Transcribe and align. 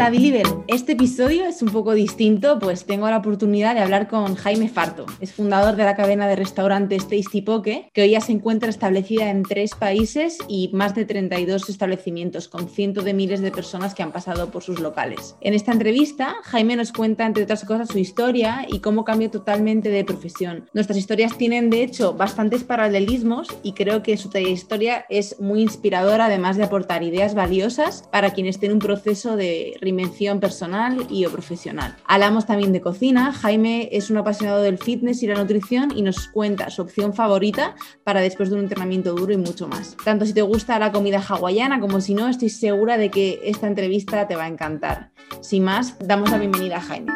Hola 0.00 0.10
Deliver, 0.10 0.46
este 0.66 0.92
episodio 0.92 1.44
es 1.44 1.60
un 1.60 1.68
poco 1.68 1.92
distinto, 1.92 2.58
pues 2.58 2.86
tengo 2.86 3.10
la 3.10 3.18
oportunidad 3.18 3.74
de 3.74 3.82
hablar 3.82 4.08
con 4.08 4.34
Jaime 4.34 4.70
Farto. 4.70 5.04
Es 5.20 5.34
fundador 5.34 5.76
de 5.76 5.84
la 5.84 5.94
cadena 5.94 6.26
de 6.26 6.36
restaurantes 6.36 7.06
Tasty 7.06 7.42
Poke, 7.42 7.90
que 7.92 8.00
hoy 8.00 8.12
ya 8.12 8.22
se 8.22 8.32
encuentra 8.32 8.70
establecida 8.70 9.28
en 9.28 9.42
tres 9.42 9.74
países 9.74 10.38
y 10.48 10.70
más 10.72 10.94
de 10.94 11.04
32 11.04 11.68
establecimientos, 11.68 12.48
con 12.48 12.70
cientos 12.70 13.04
de 13.04 13.12
miles 13.12 13.42
de 13.42 13.50
personas 13.50 13.92
que 13.92 14.02
han 14.02 14.10
pasado 14.10 14.50
por 14.50 14.62
sus 14.62 14.80
locales. 14.80 15.36
En 15.42 15.52
esta 15.52 15.72
entrevista, 15.72 16.34
Jaime 16.44 16.76
nos 16.76 16.92
cuenta, 16.92 17.26
entre 17.26 17.42
otras 17.42 17.66
cosas, 17.66 17.88
su 17.88 17.98
historia 17.98 18.66
y 18.70 18.78
cómo 18.78 19.04
cambió 19.04 19.30
totalmente 19.30 19.90
de 19.90 20.02
profesión. 20.06 20.70
Nuestras 20.72 20.96
historias 20.96 21.36
tienen, 21.36 21.68
de 21.68 21.82
hecho, 21.82 22.14
bastantes 22.14 22.64
paralelismos 22.64 23.48
y 23.62 23.74
creo 23.74 24.02
que 24.02 24.16
su 24.16 24.30
trayectoria 24.30 25.04
es 25.10 25.38
muy 25.40 25.60
inspiradora, 25.60 26.24
además 26.24 26.56
de 26.56 26.64
aportar 26.64 27.02
ideas 27.02 27.34
valiosas 27.34 28.08
para 28.10 28.30
quienes 28.30 28.56
estén 28.56 28.70
en 28.70 28.76
un 28.76 28.78
proceso 28.78 29.36
de 29.36 29.74
reinvención 29.90 30.38
personal 30.38 31.06
y 31.10 31.26
o 31.26 31.30
profesional. 31.30 31.96
Hablamos 32.06 32.46
también 32.46 32.72
de 32.72 32.80
cocina. 32.80 33.32
Jaime 33.32 33.88
es 33.90 34.08
un 34.08 34.18
apasionado 34.18 34.62
del 34.62 34.78
fitness 34.78 35.22
y 35.22 35.26
la 35.26 35.34
nutrición 35.34 35.90
y 35.96 36.02
nos 36.02 36.28
cuenta 36.28 36.70
su 36.70 36.82
opción 36.82 37.12
favorita 37.12 37.74
para 38.04 38.20
después 38.20 38.50
de 38.50 38.56
un 38.56 38.62
entrenamiento 38.62 39.14
duro 39.14 39.32
y 39.32 39.36
mucho 39.36 39.66
más. 39.66 39.96
Tanto 40.04 40.24
si 40.26 40.32
te 40.32 40.42
gusta 40.42 40.78
la 40.78 40.92
comida 40.92 41.20
hawaiana 41.20 41.80
como 41.80 42.00
si 42.00 42.14
no, 42.14 42.28
estoy 42.28 42.50
segura 42.50 42.96
de 42.96 43.10
que 43.10 43.40
esta 43.42 43.66
entrevista 43.66 44.28
te 44.28 44.36
va 44.36 44.44
a 44.44 44.48
encantar. 44.48 45.10
Sin 45.40 45.64
más, 45.64 45.96
damos 45.98 46.30
la 46.30 46.38
bienvenida 46.38 46.76
a 46.76 46.80
Jaime. 46.80 47.12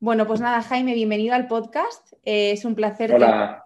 Bueno, 0.00 0.26
pues 0.26 0.40
nada, 0.40 0.60
Jaime, 0.62 0.94
bienvenido 0.94 1.34
al 1.34 1.46
podcast. 1.46 2.12
Eh, 2.24 2.52
es 2.52 2.64
un 2.66 2.74
placer 2.74 3.14
Hola. 3.14 3.62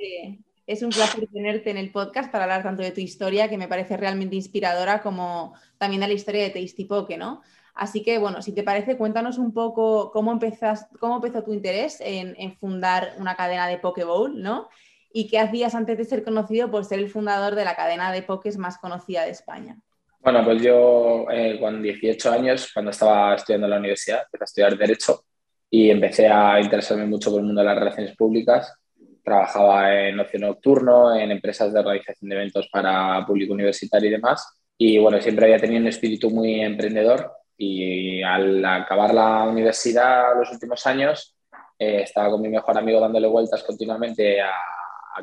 Es 0.66 0.82
un 0.82 0.90
placer 0.90 1.26
tenerte 1.30 1.70
en 1.70 1.76
el 1.76 1.92
podcast 1.92 2.32
para 2.32 2.44
hablar 2.44 2.62
tanto 2.62 2.82
de 2.82 2.90
tu 2.90 3.00
historia, 3.00 3.50
que 3.50 3.58
me 3.58 3.68
parece 3.68 3.98
realmente 3.98 4.34
inspiradora, 4.34 5.02
como 5.02 5.54
también 5.76 6.00
de 6.00 6.08
la 6.08 6.14
historia 6.14 6.42
de 6.42 6.50
Tasty 6.50 6.86
Poke, 6.86 7.18
¿no? 7.18 7.42
Así 7.74 8.02
que, 8.02 8.18
bueno, 8.18 8.40
si 8.40 8.54
te 8.54 8.62
parece, 8.62 8.96
cuéntanos 8.96 9.36
un 9.36 9.52
poco 9.52 10.10
cómo, 10.10 10.32
empezas, 10.32 10.86
cómo 11.00 11.16
empezó 11.16 11.42
tu 11.42 11.52
interés 11.52 11.98
en, 12.00 12.56
fundar 12.56 13.12
una 13.18 13.34
cadena 13.34 13.68
de 13.68 13.78
Poke 13.78 14.04
Bowl, 14.04 14.40
¿no? 14.40 14.68
Y 15.12 15.28
qué 15.28 15.38
hacías 15.38 15.74
antes 15.74 15.98
de 15.98 16.04
ser 16.04 16.24
conocido 16.24 16.70
por 16.70 16.84
ser 16.86 16.98
el 16.98 17.10
fundador 17.10 17.56
de 17.56 17.64
la 17.64 17.76
cadena 17.76 18.10
de 18.10 18.22
pokés 18.22 18.56
más 18.56 18.78
conocida 18.78 19.24
de 19.24 19.30
España. 19.30 19.78
Bueno, 20.20 20.42
pues 20.44 20.62
yo 20.62 21.26
eh, 21.30 21.58
con 21.60 21.82
18 21.82 22.32
años, 22.32 22.70
cuando 22.72 22.90
estaba 22.90 23.34
estudiando 23.34 23.66
en 23.66 23.70
la 23.70 23.78
universidad, 23.78 24.22
empecé 24.24 24.42
a 24.42 24.46
estudiar 24.46 24.78
Derecho 24.78 25.24
y 25.68 25.90
empecé 25.90 26.26
a 26.26 26.58
interesarme 26.60 27.04
mucho 27.04 27.30
por 27.30 27.40
el 27.40 27.46
mundo 27.46 27.60
de 27.60 27.66
las 27.66 27.78
relaciones 27.78 28.16
públicas 28.16 28.74
trabajaba 29.24 30.08
en 30.08 30.20
ocio 30.20 30.38
nocturno, 30.38 31.16
en 31.16 31.30
empresas 31.32 31.72
de 31.72 31.82
realización 31.82 32.28
de 32.28 32.36
eventos 32.36 32.68
para 32.70 33.24
público 33.26 33.54
universitario 33.54 34.08
y 34.08 34.12
demás. 34.12 34.46
Y 34.76 34.98
bueno, 34.98 35.20
siempre 35.20 35.46
había 35.46 35.58
tenido 35.58 35.80
un 35.80 35.88
espíritu 35.88 36.30
muy 36.30 36.60
emprendedor 36.60 37.32
y 37.56 38.22
al 38.22 38.64
acabar 38.64 39.14
la 39.14 39.44
universidad 39.44 40.36
los 40.36 40.50
últimos 40.52 40.86
años, 40.86 41.36
eh, 41.78 42.02
estaba 42.02 42.30
con 42.30 42.42
mi 42.42 42.48
mejor 42.48 42.76
amigo 42.76 43.00
dándole 43.00 43.26
vueltas 43.28 43.62
continuamente 43.62 44.40
a, 44.40 44.52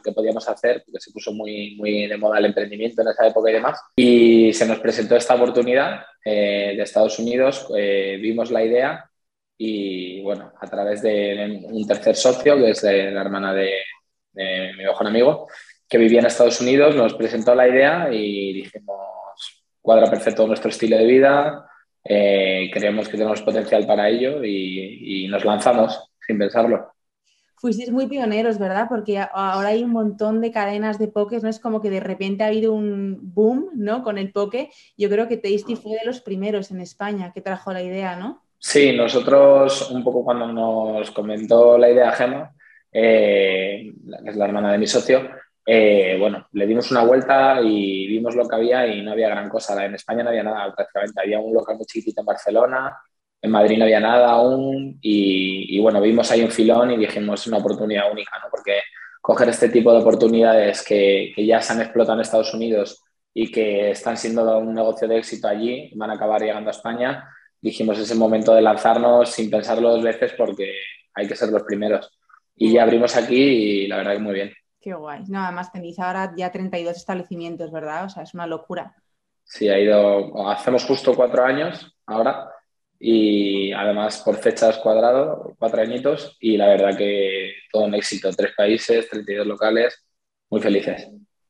qué 0.04 0.14
podíamos 0.14 0.48
hacer, 0.48 0.84
porque 0.86 1.02
se 1.02 1.12
puso 1.12 1.34
muy, 1.34 1.76
muy 1.76 2.08
de 2.08 2.18
moda 2.18 2.40
el 2.40 2.46
emprendimiento 2.46 3.02
en 3.02 3.10
esa 3.10 3.28
época 3.28 3.50
y 3.50 3.54
demás. 3.54 3.82
Y 3.98 4.54
se 4.54 4.66
nos 4.66 4.80
presentó 4.80 5.18
esta 5.18 5.36
oportunidad 5.36 6.06
eh, 6.24 6.74
de 6.78 6.84
Estados 6.84 7.20
Unidos, 7.20 7.68
eh, 7.78 8.18
vimos 8.22 8.52
la 8.52 8.64
idea 8.64 9.10
y 9.58 10.22
bueno, 10.22 10.54
a 10.60 10.68
través 10.68 11.02
de 11.02 11.62
un 11.66 11.86
tercer 11.86 12.16
socio, 12.16 12.56
que 12.56 12.70
es 12.70 12.82
la 12.84 13.22
hermana 13.22 13.54
de, 13.54 13.74
mi 14.34 14.84
mejor 14.84 15.08
amigo, 15.08 15.48
que 15.88 15.98
vivía 15.98 16.20
en 16.20 16.26
Estados 16.26 16.62
Unidos, 16.62 16.96
nos 16.96 17.14
presentó 17.14 17.54
la 17.54 17.68
idea 17.68 18.08
y 18.12 18.54
dijimos, 18.54 18.98
cuadra 19.82 20.10
perfecto 20.10 20.48
nuestro 20.48 20.70
estilo 20.70 20.98
de 20.98 21.06
vida, 21.06 21.66
eh, 22.04 22.70
creemos 22.74 23.08
que 23.08 23.18
tenemos 23.18 23.42
potencial 23.42 23.86
para 23.86 24.10
ello 24.10 24.44
y, 24.44 25.28
nos 25.30 25.46
lanzamos 25.46 26.12
sin 26.26 26.38
pensarlo. 26.38 26.94
Fuisteis 27.56 27.92
muy 27.92 28.08
pioneros, 28.08 28.58
¿verdad? 28.58 28.88
Porque 28.90 29.20
ahora 29.20 29.70
hay 29.70 29.84
un 29.84 29.92
montón 29.92 30.42
de 30.42 30.52
cadenas 30.52 30.98
de 30.98 31.08
pokés, 31.08 31.44
¿no? 31.44 31.50
Es 31.50 31.60
como 31.60 31.80
que 31.80 31.92
de 31.92 32.00
repente 32.00 32.44
ha 32.44 32.48
habido 32.48 32.74
un 32.74 33.20
boom, 33.22 33.70
¿no? 33.76 34.04
Con 34.04 34.18
el 34.18 34.32
poke. 34.32 34.72
Yo 34.98 35.10
creo 35.10 35.28
que 35.28 35.38
Tasty 35.38 35.76
fue 35.76 36.00
de 36.00 36.06
los 36.06 36.22
primeros 36.22 36.72
en 36.72 36.82
España 36.82 37.32
que 37.34 37.42
trajo 37.42 37.72
la 37.72 37.84
idea, 37.84 38.16
¿no? 38.16 38.44
Sí, 38.58 38.94
nosotros 38.94 39.92
un 39.92 40.04
poco 40.04 40.24
cuando 40.24 40.48
nos 40.48 41.12
comentó 41.12 41.78
la 41.78 41.90
idea 41.90 42.12
Gema, 42.12 42.52
eh, 42.92 43.94
que 44.24 44.30
es 44.30 44.36
la 44.36 44.46
hermana 44.46 44.72
de 44.72 44.78
mi 44.78 44.88
socio, 44.88 45.30
eh, 45.66 46.18
bueno, 46.20 46.48
le 46.54 46.66
dimos 46.66 46.92
una 46.92 47.04
vuelta 47.04 47.62
y 47.62 48.08
vimos 48.08 48.36
lo 48.36 48.48
que 48.48 48.56
había 48.56 48.88
y 48.88 49.02
no 49.02 49.12
había 49.12 49.30
gran 49.30 49.50
cosa. 49.50 49.86
En 49.86 49.96
España 49.96 50.24
no 50.24 50.30
había 50.30 50.44
nada 50.44 50.74
prácticamente. 50.76 51.22
Había 51.22 51.40
un 51.40 51.54
local 51.54 51.78
muy 51.78 51.86
chiquitito 51.86 52.22
en 52.22 52.26
Barcelona, 52.26 52.98
en 53.42 53.52
Madrid 53.52 53.78
no 53.78 53.86
había 53.86 54.00
nada 54.00 54.30
aún 54.32 54.98
y, 55.02 55.80
bueno, 55.80 56.02
vimos 56.02 56.32
ahí 56.32 56.42
un 56.44 56.52
filón 56.52 56.92
y 56.92 56.98
dijimos 56.98 57.48
una 57.48 57.58
oportunidad 57.58 58.12
única, 58.12 58.38
¿no? 58.40 58.50
Porque 58.52 58.82
coger 59.20 59.50
este 59.50 59.70
tipo 59.70 59.92
de 59.92 60.00
oportunidades 60.00 60.84
que, 60.84 61.32
que 61.36 61.46
ya 61.46 61.62
se 61.62 61.74
han 61.74 61.82
explotado 61.82 62.16
en 62.16 62.22
Estados 62.22 62.54
Unidos 62.54 63.04
y 63.34 63.52
que 63.52 63.92
están 63.92 64.18
siendo 64.18 64.58
un 64.60 64.74
negocio 64.74 65.08
de 65.08 65.18
éxito 65.18 65.48
allí, 65.48 65.92
van 65.96 66.12
a 66.12 66.14
acabar 66.16 66.42
llegando 66.42 66.70
a 66.70 66.72
España, 66.72 67.28
dijimos 67.62 67.98
es 68.00 68.12
el 68.12 68.18
momento 68.18 68.54
de 68.54 68.62
lanzarnos 68.62 69.30
sin 69.30 69.50
pensarlo 69.50 69.92
dos 69.92 70.04
veces 70.04 70.34
porque 70.38 70.74
hay 71.14 71.28
que 71.28 71.36
ser 71.36 71.50
los 71.50 71.64
primeros. 71.64 72.12
Y 72.56 72.74
ya 72.74 72.84
abrimos 72.84 73.16
aquí 73.16 73.36
y 73.36 73.88
la 73.88 73.98
verdad 73.98 74.14
que 74.14 74.20
muy 74.20 74.34
bien. 74.34 74.52
Qué 74.80 74.94
guay. 74.94 75.24
No, 75.28 75.44
además 75.44 75.72
tenéis 75.72 76.00
ahora 76.00 76.34
ya 76.36 76.52
32 76.52 76.98
establecimientos, 76.98 77.72
¿verdad? 77.72 78.06
O 78.06 78.10
sea, 78.10 78.24
es 78.24 78.34
una 78.34 78.48
locura. 78.48 78.96
Sí, 79.44 79.70
ha 79.70 79.80
ido, 79.80 80.48
hacemos 80.50 80.86
justo 80.86 81.14
cuatro 81.14 81.44
años 81.44 81.96
ahora 82.06 82.50
y 83.00 83.72
además 83.74 84.22
por 84.24 84.38
fechas 84.38 84.78
cuadrado, 84.78 85.56
cuatro 85.58 85.82
añitos 85.82 86.38
y 86.40 86.56
la 86.56 86.68
verdad 86.68 86.98
que 86.98 87.54
todo 87.72 87.84
un 87.84 87.96
éxito, 87.96 88.32
tres 88.32 88.54
países, 88.56 89.10
32 89.10 89.48
locales, 89.48 90.06
muy 90.50 90.62
felices. 90.62 91.10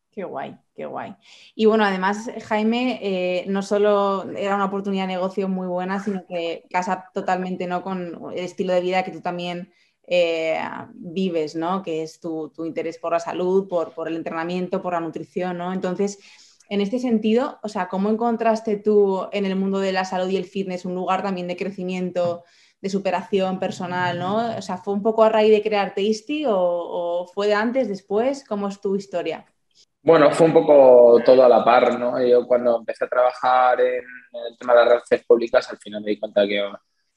Qué 0.09 0.23
guay, 0.23 0.57
qué 0.75 0.85
guay. 0.85 1.16
Y 1.56 1.66
bueno, 1.66 1.85
además, 1.85 2.29
Jaime, 2.47 3.00
eh, 3.01 3.45
no 3.47 3.61
solo 3.61 4.29
era 4.35 4.56
una 4.56 4.66
oportunidad 4.66 5.03
de 5.03 5.13
negocio 5.13 5.47
muy 5.47 5.67
buena, 5.67 6.03
sino 6.03 6.25
que 6.28 6.63
casa 6.69 7.09
totalmente 7.13 7.66
¿no? 7.67 7.81
con 7.81 8.31
el 8.34 8.40
estilo 8.40 8.73
de 8.73 8.81
vida 8.81 9.03
que 9.03 9.11
tú 9.11 9.22
también 9.22 9.73
eh, 10.13 10.59
vives, 10.94 11.55
¿no? 11.55 11.81
Que 11.81 12.03
es 12.03 12.19
tu, 12.19 12.51
interés 12.66 12.97
por 12.97 13.13
la 13.13 13.19
salud, 13.22 13.69
por, 13.69 13.94
el 14.09 14.17
entrenamiento, 14.17 14.81
por 14.81 14.91
la 14.91 14.99
nutrición, 14.99 15.57
¿no? 15.57 15.72
Entonces, 15.72 16.19
en 16.67 16.81
este 16.81 16.99
sentido, 16.99 17.59
o 17.63 17.69
sea, 17.69 17.88
¿cómo 17.88 18.09
encontraste 18.09 18.75
tú 18.75 19.25
en 19.31 19.45
el 19.45 19.55
mundo 19.55 19.79
de 19.79 19.94
la 19.94 20.03
salud 20.03 20.27
y 20.27 20.35
el 20.35 20.44
fitness 20.44 20.83
un 20.83 20.95
lugar 20.95 21.23
también 21.23 21.47
de 21.47 21.55
crecimiento? 21.55 22.44
de 22.81 22.89
superación 22.89 23.59
personal, 23.59 24.17
¿no? 24.17 24.57
O 24.57 24.61
sea, 24.63 24.77
¿fue 24.77 24.95
un 24.95 25.03
poco 25.03 25.23
a 25.23 25.29
raíz 25.29 25.51
de 25.51 25.61
crear 25.61 25.94
Tasty 25.94 26.47
o, 26.47 26.57
o 26.57 27.28
fue 27.28 27.45
de 27.45 27.53
antes, 27.53 27.88
después? 27.88 28.43
¿Cómo 28.43 28.67
es 28.67 28.81
tu 28.81 28.95
historia? 28.95 29.45
Bueno, 30.01 30.31
fue 30.31 30.47
un 30.47 30.53
poco 30.53 31.22
todo 31.23 31.43
a 31.43 31.47
la 31.47 31.63
par, 31.63 31.99
¿no? 31.99 32.19
Yo 32.25 32.47
cuando 32.47 32.79
empecé 32.79 33.05
a 33.05 33.07
trabajar 33.07 33.79
en 33.81 34.03
el 34.49 34.57
tema 34.57 34.73
de 34.73 34.79
las 34.79 34.88
relaciones 34.88 35.28
públicas, 35.28 35.69
al 35.69 35.78
final 35.78 36.01
me 36.01 36.09
di 36.09 36.19
cuenta 36.19 36.41
que, 36.47 36.59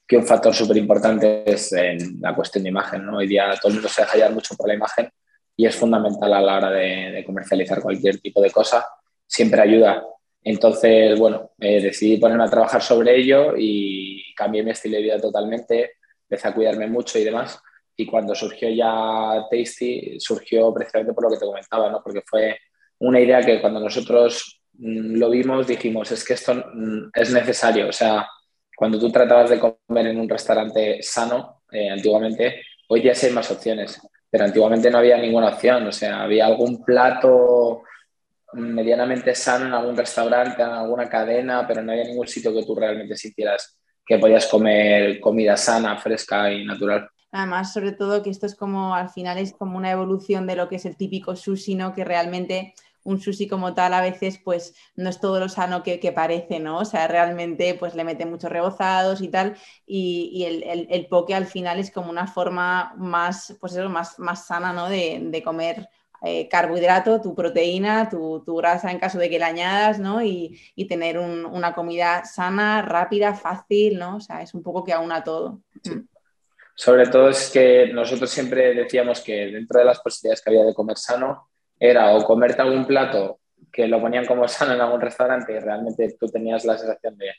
que 0.07 0.17
un 0.17 0.27
factor 0.27 0.55
súper 0.55 0.77
importante 0.77 1.51
es 1.51 1.73
en 1.73 2.21
la 2.21 2.35
cuestión 2.35 2.65
de 2.65 2.71
imagen, 2.71 3.07
¿no? 3.07 3.19
Hoy 3.19 3.27
día 3.27 3.55
todo 3.61 3.71
el 3.71 3.75
mundo 3.75 3.89
se 3.89 4.03
deja 4.03 4.17
llevar 4.17 4.33
mucho 4.33 4.55
por 4.55 4.69
la 4.69 4.75
imagen 4.75 5.09
y 5.57 5.67
es 5.67 5.77
fundamental 5.77 6.33
a 6.33 6.41
la 6.41 6.57
hora 6.57 6.71
de, 6.71 7.23
comercializar 7.25 7.81
cualquier 7.81 8.19
tipo 8.19 8.43
de 8.43 8.51
cosa, 8.51 8.87
siempre 9.27 9.61
ayuda. 9.61 10.05
Entonces, 10.43 11.19
bueno, 11.19 11.53
eh, 11.59 11.81
decidí 11.81 12.19
ponerme 12.19 12.45
a 12.45 12.51
trabajar 12.51 12.83
sobre 12.83 13.17
ello 13.17 13.55
y 13.57 14.35
cambié 14.35 14.63
mi 14.63 14.73
estilo 14.73 14.97
de 14.97 15.03
vida 15.03 15.21
totalmente, 15.21 15.93
empecé 16.29 16.49
a 16.49 16.55
cuidarme 16.55 16.87
mucho 16.87 17.19
y 17.19 17.25
demás. 17.25 17.59
Y 17.97 18.07
cuando 18.07 18.35
surgió 18.35 18.69
ya 18.69 19.47
Tasty, 19.51 20.19
surgió 20.19 20.75
precisamente 20.75 21.15
por 21.15 21.25
lo 21.25 21.31
que 21.31 21.39
te 21.39 21.47
comentaba, 21.47 21.91
¿no? 21.91 22.03
Porque 22.03 22.23
fue 22.27 22.59
una 22.99 23.21
idea 23.21 23.41
que 23.41 23.61
cuando 23.61 23.81
nosotros 23.81 24.61
mm, 24.75 25.17
lo 25.17 25.31
vimos 25.31 25.67
dijimos, 25.67 26.11
es 26.11 26.25
que 26.25 26.35
esto 26.35 26.55
mm, 26.55 27.11
es 27.15 27.33
necesario. 27.33 27.89
O 27.89 27.93
sea, 27.93 28.27
cuando 28.76 28.99
tú 28.99 29.11
tratabas 29.11 29.50
de 29.50 29.61
comer 29.61 30.06
en 30.09 30.21
un 30.21 30.29
restaurante 30.29 31.03
sano, 31.03 31.62
eh, 31.71 31.91
antiguamente, 31.91 32.62
hoy 32.88 33.03
ya 33.03 33.15
sí 33.15 33.26
hay 33.26 33.32
más 33.32 33.50
opciones, 33.50 34.00
pero 34.31 34.44
antiguamente 34.44 34.91
no 34.91 34.99
había 34.99 35.17
ninguna 35.19 35.49
opción. 35.49 35.87
O 35.87 35.93
sea, 35.93 36.23
había 36.23 36.47
algún 36.47 36.85
plato 36.85 37.82
medianamente 38.55 39.35
sano 39.35 39.67
en 39.67 39.75
algún 39.75 39.97
restaurante, 39.97 40.62
en 40.62 40.69
alguna 40.69 41.09
cadena, 41.09 41.67
pero 41.67 41.82
no 41.82 41.93
había 41.93 42.05
ningún 42.05 42.26
sitio 42.26 42.53
que 42.53 42.65
tú 42.65 42.75
realmente 42.75 43.17
sintieras 43.17 43.79
que 44.06 44.19
podías 44.19 44.47
comer 44.47 45.19
comida 45.21 45.56
sana, 45.56 45.97
fresca 45.97 46.53
y 46.53 46.65
natural. 46.65 47.09
Además, 47.32 47.73
sobre 47.73 47.93
todo 47.93 48.23
que 48.23 48.31
esto 48.31 48.47
es 48.47 48.55
como, 48.55 48.94
al 48.94 49.09
final 49.09 49.38
es 49.38 49.53
como 49.53 49.76
una 49.76 49.91
evolución 49.91 50.47
de 50.47 50.56
lo 50.56 50.69
que 50.69 50.76
es 50.76 50.85
el 50.85 50.97
típico 50.97 51.35
sushi, 51.35 51.75
¿no? 51.75 51.93
Que 51.93 52.05
realmente 52.05 52.75
un 53.05 53.21
sushi 53.21 53.47
como 53.47 53.75
tal 53.75 53.95
a 53.95 54.01
veces 54.01 54.41
pues 54.43 54.75
no 54.97 55.09
es 55.11 55.21
todo 55.21 55.39
lo 55.39 55.49
sano 55.49 55.83
que, 55.83 56.12
parece, 56.15 56.59
¿no? 56.59 56.79
O 56.79 56.85
sea, 56.85 57.06
realmente 57.06 57.75
pues 57.75 57.95
le 57.95 58.05
mete 58.05 58.27
muchos 58.27 58.51
rebozados 58.51 59.21
y 59.21 59.29
tal 59.29 59.56
y, 59.87 60.45
el, 60.45 61.06
poke 61.06 61.35
al 61.35 61.47
final 61.47 61.79
es 61.79 61.91
como 61.91 62.11
una 62.11 62.27
forma 62.27 62.95
más, 62.97 63.56
pues 63.61 63.75
eso, 63.75 63.89
más, 63.89 64.19
más 64.19 64.47
sana, 64.47 64.73
¿no? 64.73 64.89
De, 64.89 65.43
comer 65.45 65.89
eh, 66.23 66.49
carbohidrato, 66.49 67.21
tu 67.21 67.35
proteína, 67.35 68.09
tu, 68.09 68.43
grasa 68.56 68.91
en 68.91 68.99
caso 68.99 69.19
de 69.19 69.29
que 69.29 69.39
la 69.39 69.49
añadas, 69.49 69.99
¿no? 69.99 70.23
Y, 70.23 70.59
tener 70.89 71.19
una 71.19 71.75
comida 71.75 72.25
sana, 72.25 72.83
rápida, 72.83 73.35
fácil, 73.35 73.99
¿no? 73.99 74.17
O 74.17 74.21
sea, 74.21 74.43
es 74.43 74.55
un 74.55 74.62
poco 74.62 74.85
que 74.85 74.93
aúna 74.93 75.23
todo. 75.23 75.61
Mm. 75.85 76.09
Sobre 76.77 77.07
todo 77.07 77.29
es 77.29 77.50
que 77.50 77.91
nosotros 77.93 78.31
siempre 78.31 78.75
decíamos 78.75 79.21
que 79.21 79.47
dentro 79.47 79.79
de 79.79 79.87
las 79.87 80.00
posibilidades 80.00 80.43
que 80.43 80.50
había 80.50 80.65
de 80.65 80.75
comer 80.75 80.99
sano, 80.99 81.49
era 81.91 82.15
o 82.15 82.25
comerte 82.25 82.63
algún 82.63 82.87
plato 82.87 83.41
que 83.73 83.89
lo 83.89 84.01
ponían 84.01 84.27
como 84.27 84.47
sano 84.49 84.75
en 84.75 84.81
algún 84.81 85.01
restaurante 85.01 85.53
y 85.53 85.59
realmente 85.59 86.17
tú 86.19 86.29
tenías 86.29 86.65
la 86.65 86.79
sensación 86.79 87.17
de, 87.19 87.31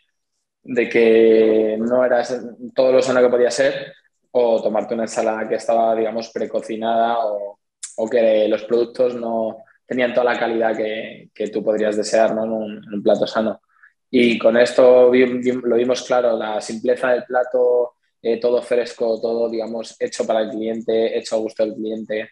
de 0.64 0.90
que 0.90 1.78
no 1.80 2.04
eras 2.04 2.42
todo 2.74 2.92
lo 2.92 3.02
sano 3.02 3.22
que 3.22 3.30
podía 3.30 3.52
ser, 3.52 3.94
o 4.32 4.62
tomarte 4.62 4.94
una 4.94 5.04
ensalada 5.04 5.48
que 5.48 5.56
estaba, 5.56 5.96
digamos, 5.96 6.30
precocinada 6.30 7.20
o, 7.26 7.60
o 7.98 8.10
que 8.10 8.48
los 8.50 8.64
productos 8.64 9.16
no 9.16 9.64
tenían 9.86 10.14
toda 10.14 10.34
la 10.34 10.40
calidad 10.40 10.76
que, 10.76 11.30
que 11.34 11.48
tú 11.50 11.64
podrías 11.64 11.96
desear 11.96 12.36
¿no? 12.36 12.44
en, 12.44 12.52
un, 12.52 13.04
plato 13.04 13.26
sano. 13.28 13.62
Y 14.10 14.38
con 14.38 14.58
esto 14.58 15.12
lo 15.14 15.76
vimos 15.76 16.04
claro, 16.04 16.38
la 16.38 16.60
simpleza 16.62 17.12
del 17.12 17.24
plato, 17.24 17.96
eh, 18.22 18.40
todo 18.40 18.62
fresco, 18.62 19.20
todo, 19.22 19.50
digamos, 19.50 19.96
hecho 20.00 20.26
para 20.26 20.42
el 20.42 20.50
cliente, 20.50 21.18
hecho 21.18 21.36
a 21.36 21.40
gusto 21.40 21.64
del 21.64 21.76
cliente 21.76 22.30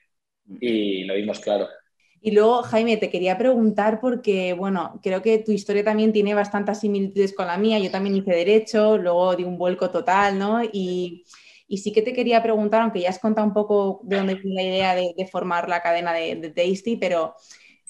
y 0.59 1.03
lo 1.05 1.15
vimos 1.15 1.39
claro. 1.39 1.67
Y 2.25 2.31
luego, 2.31 2.63
Jaime, 2.63 2.95
te 2.95 3.09
quería 3.09 3.37
preguntar 3.37 3.99
porque, 3.99 4.53
bueno, 4.53 4.97
creo 5.03 5.21
que 5.21 5.39
tu 5.39 5.51
historia 5.51 5.83
también 5.83 6.13
tiene 6.13 6.33
bastantes 6.33 6.79
similitudes 6.79 7.33
con 7.35 7.47
la 7.47 7.57
mía. 7.57 7.79
Yo 7.79 7.91
también 7.91 8.15
hice 8.15 8.31
derecho, 8.31 8.97
luego 8.97 9.35
di 9.35 9.43
un 9.43 9.57
vuelco 9.57 9.91
total, 9.91 10.39
¿no? 10.39 10.63
Y, 10.63 11.25
sí 11.67 11.91
que 11.91 12.01
te 12.01 12.13
quería 12.13 12.41
preguntar, 12.41 12.81
aunque 12.81 13.01
ya 13.01 13.09
has 13.09 13.19
contado 13.19 13.45
un 13.45 13.53
poco 13.53 13.99
de 14.03 14.15
dónde 14.17 14.35
viene 14.35 14.55
la 14.55 14.63
idea 14.63 14.95
de, 14.95 15.27
formar 15.29 15.67
la 15.67 15.81
cadena 15.81 16.13
de, 16.13 16.37
de, 16.37 16.49
Tasty, 16.49 16.95
pero 16.95 17.35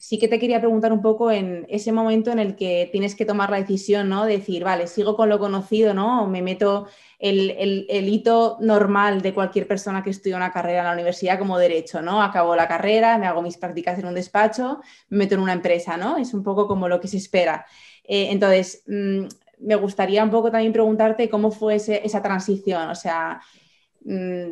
sí 0.03 0.19
que 0.19 0.27
te 0.27 0.38
quería 0.38 0.59
preguntar 0.59 0.91
un 0.91 1.01
poco 1.01 1.31
en 1.31 1.65
ese 1.69 1.94
momento 1.94 2.29
en 2.29 2.38
el 2.38 2.57
que 2.57 2.89
tienes 2.91 3.15
que 3.15 3.23
tomar 3.23 3.50
la 3.50 3.55
decisión, 3.55 4.09
¿no? 4.09 4.25
De 4.25 4.38
decir, 4.38 4.61
vale, 4.61 4.88
sigo 4.88 5.15
con 5.15 5.29
lo 5.29 5.39
conocido, 5.39 5.94
¿no? 5.94 6.27
Me 6.27 6.41
meto 6.41 6.88
el, 7.19 7.88
hito 7.88 8.57
normal 8.59 9.21
de 9.21 9.33
cualquier 9.33 9.65
persona 9.65 10.03
que 10.03 10.09
estudia 10.09 10.35
una 10.35 10.51
carrera 10.51 10.79
en 10.79 10.88
la 10.88 10.91
universidad 10.91 11.39
como 11.39 11.57
derecho, 11.57 12.01
¿no? 12.01 12.21
Acabo 12.21 12.53
la 12.53 12.67
carrera, 12.67 13.17
me 13.17 13.27
hago 13.27 13.41
mis 13.41 13.55
prácticas 13.55 13.97
en 13.97 14.05
un 14.05 14.13
despacho, 14.13 14.81
me 15.07 15.19
meto 15.19 15.35
en 15.35 15.41
una 15.41 15.53
empresa, 15.53 15.95
¿no? 15.95 16.17
Es 16.17 16.33
un 16.33 16.44
poco 16.44 16.67
como 16.67 16.89
lo 16.89 17.00
que 17.00 17.07
se 17.07 17.15
espera. 17.15 17.65
Eh, 18.03 18.27
entonces, 18.29 18.83
mm, 18.88 19.27
me 19.59 19.75
gustaría 19.75 20.21
un 20.21 20.31
poco 20.31 20.51
también 20.51 20.73
preguntarte 20.73 21.29
cómo 21.29 21.50
fue 21.50 21.75
esa 21.75 22.21
transición, 22.21 22.89
o 22.89 22.95
sea, 22.95 23.39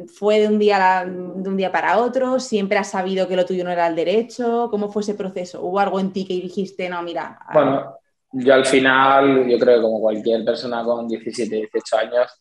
¿fue 0.07 0.39
de 0.39 0.47
un, 0.47 0.59
día 0.59 1.05
de 1.05 1.49
un 1.49 1.57
día 1.57 1.71
para 1.71 1.99
otro? 1.99 2.39
¿Siempre 2.39 2.77
has 2.77 2.91
sabido 2.91 3.27
que 3.27 3.35
lo 3.35 3.45
tuyo 3.45 3.63
no 3.63 3.71
era 3.71 3.87
el 3.87 3.95
derecho? 3.95 4.69
¿Cómo 4.71 4.91
fue 4.91 5.01
ese 5.01 5.15
proceso? 5.15 5.61
¿Hubo 5.61 5.79
algo 5.79 5.99
en 5.99 6.13
ti 6.13 6.25
que 6.25 6.35
dijiste, 6.35 6.89
no, 6.89 7.01
mira... 7.03 7.39
Bueno, 7.53 7.97
yo 8.31 8.53
al 8.53 8.65
final, 8.65 9.49
yo 9.49 9.59
creo 9.59 9.77
que 9.77 9.81
como 9.81 9.99
cualquier 9.99 10.45
persona 10.45 10.83
con 10.83 11.07
17, 11.07 11.55
18 11.55 11.97
años, 11.97 12.31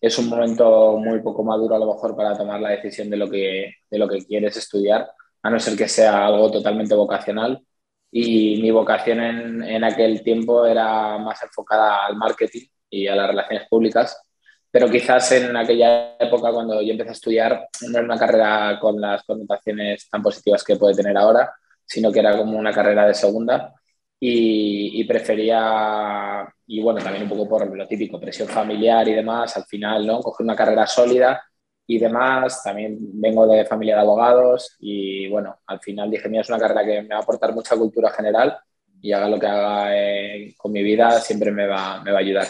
es 0.00 0.18
un 0.18 0.28
momento 0.28 0.98
muy 0.98 1.20
poco 1.20 1.42
maduro 1.42 1.74
a 1.74 1.78
lo 1.78 1.86
mejor 1.86 2.14
para 2.14 2.36
tomar 2.36 2.60
la 2.60 2.70
decisión 2.70 3.08
de 3.08 3.16
lo 3.16 3.28
que, 3.30 3.72
de 3.90 3.98
lo 3.98 4.06
que 4.06 4.24
quieres 4.24 4.56
estudiar, 4.56 5.10
a 5.42 5.50
no 5.50 5.58
ser 5.58 5.76
que 5.76 5.88
sea 5.88 6.26
algo 6.26 6.50
totalmente 6.50 6.94
vocacional. 6.94 7.62
Y 8.10 8.60
mi 8.62 8.70
vocación 8.70 9.20
en, 9.20 9.62
en 9.62 9.84
aquel 9.84 10.22
tiempo 10.22 10.64
era 10.66 11.18
más 11.18 11.42
enfocada 11.42 12.06
al 12.06 12.16
marketing 12.16 12.66
y 12.90 13.06
a 13.06 13.14
las 13.14 13.28
relaciones 13.28 13.68
públicas, 13.68 14.27
pero 14.70 14.88
quizás 14.90 15.32
en 15.32 15.56
aquella 15.56 16.16
época 16.18 16.52
cuando 16.52 16.82
yo 16.82 16.92
empecé 16.92 17.10
a 17.10 17.12
estudiar 17.12 17.68
no 17.82 17.98
era 17.98 18.04
una 18.04 18.18
carrera 18.18 18.78
con 18.80 19.00
las 19.00 19.22
connotaciones 19.24 20.08
tan 20.10 20.22
positivas 20.22 20.62
que 20.64 20.76
puede 20.76 20.94
tener 20.94 21.16
ahora, 21.16 21.52
sino 21.84 22.12
que 22.12 22.20
era 22.20 22.36
como 22.36 22.58
una 22.58 22.72
carrera 22.72 23.06
de 23.06 23.14
segunda 23.14 23.72
y, 24.20 25.04
prefería, 25.04 26.46
y 26.66 26.82
bueno, 26.82 27.00
también 27.00 27.22
un 27.24 27.28
poco 27.28 27.48
por 27.48 27.76
lo 27.76 27.86
típico, 27.86 28.20
presión 28.20 28.48
familiar 28.48 29.06
y 29.08 29.14
demás, 29.14 29.56
al 29.56 29.64
final, 29.64 30.06
¿no? 30.06 30.20
Coger 30.20 30.44
una 30.44 30.56
carrera 30.56 30.86
sólida 30.86 31.42
y 31.86 31.98
demás, 31.98 32.62
también 32.62 32.98
vengo 33.00 33.46
de 33.46 33.64
familia 33.64 33.94
de 33.94 34.00
abogados 34.02 34.76
y 34.80 35.28
bueno, 35.28 35.60
al 35.66 35.80
final 35.80 36.10
dije, 36.10 36.28
mira, 36.28 36.42
es 36.42 36.48
una 36.48 36.58
carrera 36.58 36.84
que 36.84 37.02
me 37.02 37.08
va 37.08 37.16
a 37.16 37.22
aportar 37.22 37.54
mucha 37.54 37.76
cultura 37.76 38.10
general 38.10 38.58
y 39.00 39.12
haga 39.12 39.28
lo 39.28 39.38
que 39.38 39.46
haga 39.46 39.96
eh, 39.96 40.54
con 40.56 40.72
mi 40.72 40.82
vida, 40.82 41.12
siempre 41.20 41.50
me 41.52 41.66
va, 41.66 42.02
me 42.02 42.10
va 42.10 42.18
a 42.18 42.20
ayudar. 42.20 42.48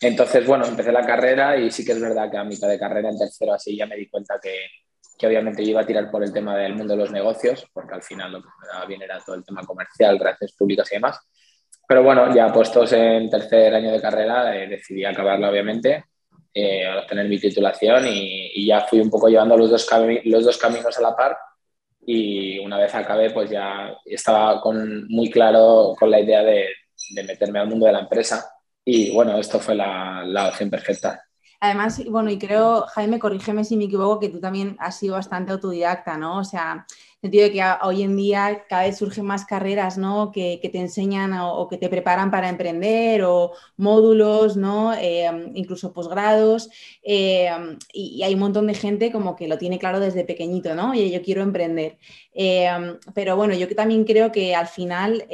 Entonces, 0.00 0.46
bueno, 0.46 0.64
empecé 0.64 0.92
la 0.92 1.04
carrera 1.04 1.58
y 1.58 1.70
sí 1.70 1.84
que 1.84 1.92
es 1.92 2.00
verdad 2.00 2.30
que 2.30 2.38
a 2.38 2.44
mitad 2.44 2.68
de 2.68 2.78
carrera, 2.78 3.10
en 3.10 3.18
tercero 3.18 3.52
así, 3.52 3.76
ya 3.76 3.86
me 3.86 3.96
di 3.96 4.08
cuenta 4.08 4.40
que, 4.42 4.66
que 5.18 5.26
obviamente 5.26 5.62
yo 5.62 5.72
iba 5.72 5.82
a 5.82 5.86
tirar 5.86 6.10
por 6.10 6.24
el 6.24 6.32
tema 6.32 6.56
del 6.56 6.74
mundo 6.74 6.94
de 6.94 7.00
los 7.00 7.12
negocios, 7.12 7.66
porque 7.74 7.94
al 7.94 8.02
final 8.02 8.32
lo 8.32 8.40
que 8.40 8.48
me 8.62 8.68
daba 8.72 8.86
bien 8.86 9.02
era 9.02 9.20
todo 9.20 9.36
el 9.36 9.44
tema 9.44 9.62
comercial, 9.62 10.18
relaciones 10.18 10.56
públicas 10.56 10.90
y 10.90 10.96
demás. 10.96 11.20
Pero 11.86 12.02
bueno, 12.02 12.34
ya 12.34 12.50
puestos 12.50 12.92
en 12.92 13.28
tercer 13.28 13.74
año 13.74 13.92
de 13.92 14.00
carrera, 14.00 14.56
eh, 14.56 14.68
decidí 14.68 15.04
acabarla 15.04 15.50
obviamente, 15.50 16.06
eh, 16.54 16.88
obtener 16.98 17.28
mi 17.28 17.38
titulación 17.38 18.06
y, 18.08 18.66
ya 18.66 18.86
fui 18.86 19.00
un 19.00 19.10
poco 19.10 19.28
llevando 19.28 19.56
los 19.56 19.70
dos, 19.70 19.86
los 20.24 20.44
dos 20.44 20.56
caminos 20.56 20.96
a 20.96 21.02
la 21.02 21.16
par 21.16 21.36
y 22.06 22.58
una 22.60 22.78
vez 22.78 22.94
acabé 22.94 23.30
pues 23.30 23.50
ya 23.50 23.94
estaba 24.06 24.60
con, 24.60 25.06
muy 25.08 25.30
claro 25.30 25.94
con 25.98 26.10
la 26.10 26.20
idea 26.20 26.42
de, 26.42 26.68
de 27.10 27.22
meterme 27.24 27.58
al 27.58 27.68
mundo 27.68 27.86
de 27.86 27.92
la 27.92 28.00
empresa 28.00 28.50
y 28.84 29.10
bueno, 29.12 29.36
esto 29.38 29.58
fue 29.60 29.74
la, 29.74 30.22
la 30.24 30.48
opción 30.48 30.70
perfecta. 30.70 31.22
Además, 31.62 32.02
bueno, 32.08 32.30
y 32.30 32.38
creo, 32.38 32.86
Jaime, 32.94 33.18
corrígeme 33.18 33.64
si 33.64 33.76
me 33.76 33.84
equivoco, 33.84 34.18
que 34.18 34.30
tú 34.30 34.40
también 34.40 34.76
has 34.78 34.98
sido 34.98 35.14
bastante 35.14 35.52
autodidacta, 35.52 36.16
¿no? 36.16 36.38
O 36.38 36.44
sea, 36.44 36.86
sentido 37.20 37.44
de 37.44 37.52
que 37.52 37.62
hoy 37.82 38.02
en 38.02 38.16
día 38.16 38.64
cada 38.68 38.84
vez 38.84 38.96
surgen 38.96 39.26
más 39.26 39.44
carreras 39.44 39.98
¿no? 39.98 40.32
que, 40.32 40.58
te 40.60 40.78
enseñan 40.78 41.34
o, 41.34 41.68
que 41.68 41.76
te 41.76 41.90
preparan 41.90 42.30
para 42.30 42.48
emprender 42.48 43.22
o 43.24 43.52
módulos, 43.76 44.56
¿no? 44.56 44.94
Eh, 44.94 45.50
incluso 45.54 45.92
posgrados. 45.92 46.70
Eh, 47.02 47.50
y, 47.92 48.22
hay 48.22 48.34
un 48.34 48.40
montón 48.40 48.66
de 48.66 48.74
gente 48.74 49.12
como 49.12 49.36
que 49.36 49.48
lo 49.48 49.58
tiene 49.58 49.78
claro 49.78 50.00
desde 50.00 50.24
pequeñito, 50.24 50.74
¿no? 50.74 50.92
Oye, 50.92 51.10
yo 51.10 51.22
quiero 51.22 51.42
emprender. 51.42 51.98
Eh, 52.32 52.70
pero 53.14 53.36
bueno, 53.36 53.54
yo 53.54 53.68
también 53.74 54.04
creo 54.04 54.32
que 54.32 54.54
al 54.54 54.68
final 54.68 55.26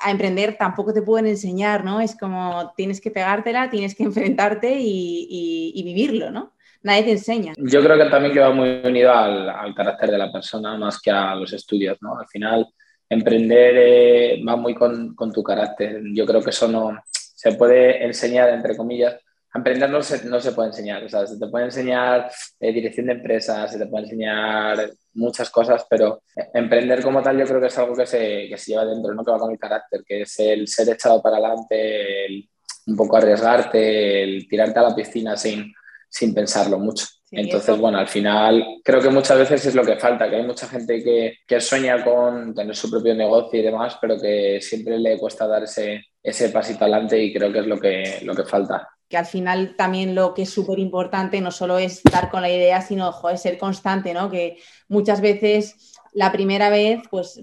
a 0.00 0.10
emprender 0.10 0.58
tampoco 0.58 0.92
te 0.92 1.02
pueden 1.02 1.26
enseñar, 1.26 1.84
¿no? 1.84 2.00
Es 2.00 2.16
como 2.16 2.72
tienes 2.76 3.00
que 3.00 3.10
pegártela, 3.10 3.70
tienes 3.70 3.94
que 3.94 4.02
enfrentarte 4.04 4.78
y, 4.78 5.72
y 5.74 5.82
vivirlo, 5.82 6.30
¿no? 6.30 6.53
Nadie 6.84 7.02
te 7.02 7.12
enseña. 7.12 7.54
Yo 7.56 7.82
creo 7.82 7.98
que 7.98 8.10
también 8.10 8.32
queda 8.32 8.50
muy 8.50 8.80
unido 8.84 9.12
al, 9.12 9.74
carácter 9.74 10.12
de 10.12 10.18
la 10.18 10.30
persona 10.30 10.76
más 10.76 11.00
que 11.00 11.10
a 11.10 11.34
los 11.34 11.52
estudios, 11.52 11.98
¿no? 12.00 12.16
Al 12.18 12.28
final, 12.28 12.68
emprender 13.08 13.74
eh, 13.76 14.42
va 14.46 14.54
muy 14.56 14.74
con, 14.74 15.16
tu 15.32 15.42
carácter. 15.42 16.00
Yo 16.12 16.24
creo 16.24 16.42
que 16.42 16.50
eso 16.50 16.68
no 16.68 16.96
se 17.10 17.52
puede 17.54 18.04
enseñar, 18.04 18.50
entre 18.50 18.76
comillas. 18.76 19.16
emprender 19.52 19.90
no 19.90 20.02
se, 20.02 20.24
no 20.28 20.40
se 20.40 20.52
puede 20.52 20.68
enseñar, 20.68 21.04
o 21.04 21.08
sea, 21.08 21.26
se 21.26 21.38
te 21.38 21.46
puede 21.46 21.66
enseñar 21.66 22.30
eh, 22.60 22.72
dirección 22.72 23.06
de 23.06 23.12
empresas, 23.12 23.72
se 23.72 23.78
te 23.78 23.86
puede 23.86 24.04
enseñar 24.04 24.90
muchas 25.14 25.48
cosas, 25.48 25.86
pero 25.88 26.22
emprender 26.52 27.02
como 27.02 27.22
tal 27.22 27.38
yo 27.38 27.46
creo 27.46 27.60
que 27.60 27.68
es 27.68 27.78
algo 27.78 27.94
que 27.94 28.06
se, 28.06 28.48
que 28.48 28.58
se 28.58 28.72
lleva 28.72 28.84
dentro, 28.84 29.14
¿no? 29.14 29.24
que 29.24 29.30
va 29.30 29.38
con 29.38 29.52
el 29.52 29.58
carácter, 29.58 30.02
que 30.04 30.22
es 30.22 30.38
el 30.40 30.66
ser 30.66 30.88
echado 30.90 31.22
para 31.22 31.36
adelante, 31.36 32.26
el 32.26 32.48
un 32.86 32.96
poco 32.96 33.16
arriesgarte, 33.16 34.22
el 34.22 34.48
tirarte 34.48 34.78
a 34.78 34.82
la 34.82 34.94
piscina 34.94 35.36
sin, 35.36 35.72
sin 36.14 36.32
pensarlo 36.32 36.78
mucho. 36.78 37.06
Entonces, 37.32 37.76
bueno, 37.76 37.98
al 37.98 38.06
final 38.06 38.64
creo 38.84 39.00
que 39.00 39.10
muchas 39.10 39.36
veces 39.36 39.66
es 39.66 39.74
lo 39.74 39.84
que 39.84 39.96
falta, 39.96 40.30
que 40.30 40.36
hay 40.36 40.44
mucha 40.44 40.68
gente 40.68 41.02
que, 41.02 41.38
que, 41.44 41.60
sueña 41.60 42.04
con 42.04 42.54
tener 42.54 42.76
su 42.76 42.88
propio 42.88 43.16
negocio 43.16 43.58
y 43.58 43.64
demás, 43.64 43.98
pero 44.00 44.16
que 44.20 44.60
siempre 44.60 44.96
le 45.00 45.18
cuesta 45.18 45.48
dar 45.48 45.64
ese, 45.64 46.04
ese 46.22 46.50
pasito 46.50 46.84
adelante 46.84 47.20
y 47.20 47.34
creo 47.34 47.52
que 47.52 47.58
es 47.58 47.66
lo 47.66 47.80
que, 47.80 48.20
lo 48.22 48.36
que 48.36 48.44
falta. 48.44 48.88
Que 49.08 49.16
al 49.16 49.26
final 49.26 49.74
también 49.76 50.14
lo 50.14 50.34
que 50.34 50.42
es 50.42 50.50
súper 50.50 50.78
importante 50.78 51.40
no 51.40 51.50
solo 51.50 51.78
es 51.78 52.00
dar 52.04 52.30
con 52.30 52.42
la 52.42 52.50
idea, 52.50 52.80
sino 52.80 53.10
joder, 53.10 53.36
ser 53.36 53.58
constante, 53.58 54.14
¿no? 54.14 54.30
Que 54.30 54.58
muchas 54.86 55.20
veces 55.20 55.93
la 56.14 56.30
primera 56.30 56.70
vez, 56.70 57.02
pues 57.10 57.40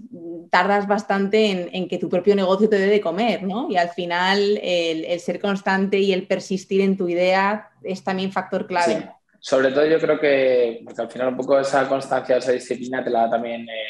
tardas 0.50 0.88
bastante 0.88 1.70
en, 1.76 1.88
que 1.90 1.98
tu 1.98 2.10
propio 2.10 2.36
negocio 2.36 2.70
te 2.70 2.80
dé 2.80 2.88
de 2.88 3.02
comer, 3.02 3.44
¿no? 3.44 3.68
Y 3.70 3.76
al 3.76 3.90
final 3.90 4.60
el, 4.64 5.20
ser 5.20 5.40
constante 5.40 6.00
y 6.00 6.14
el 6.14 6.26
persistir 6.26 6.82
en 6.82 6.98
tu 6.98 7.08
idea 7.10 7.70
es 7.84 8.04
también 8.04 8.32
factor 8.32 8.66
clave. 8.66 9.10
Sobre 9.40 9.72
todo 9.72 9.86
yo 9.86 10.00
creo 10.00 10.20
que, 10.20 10.82
porque 10.86 11.02
al 11.02 11.12
final 11.12 11.28
un 11.30 11.38
poco 11.38 11.60
esa 11.60 11.88
constancia, 11.88 12.38
esa 12.38 12.54
disciplina 12.54 13.04
te 13.04 13.10
la 13.10 13.24
da 13.24 13.32
también 13.32 13.62
eh, 13.64 13.90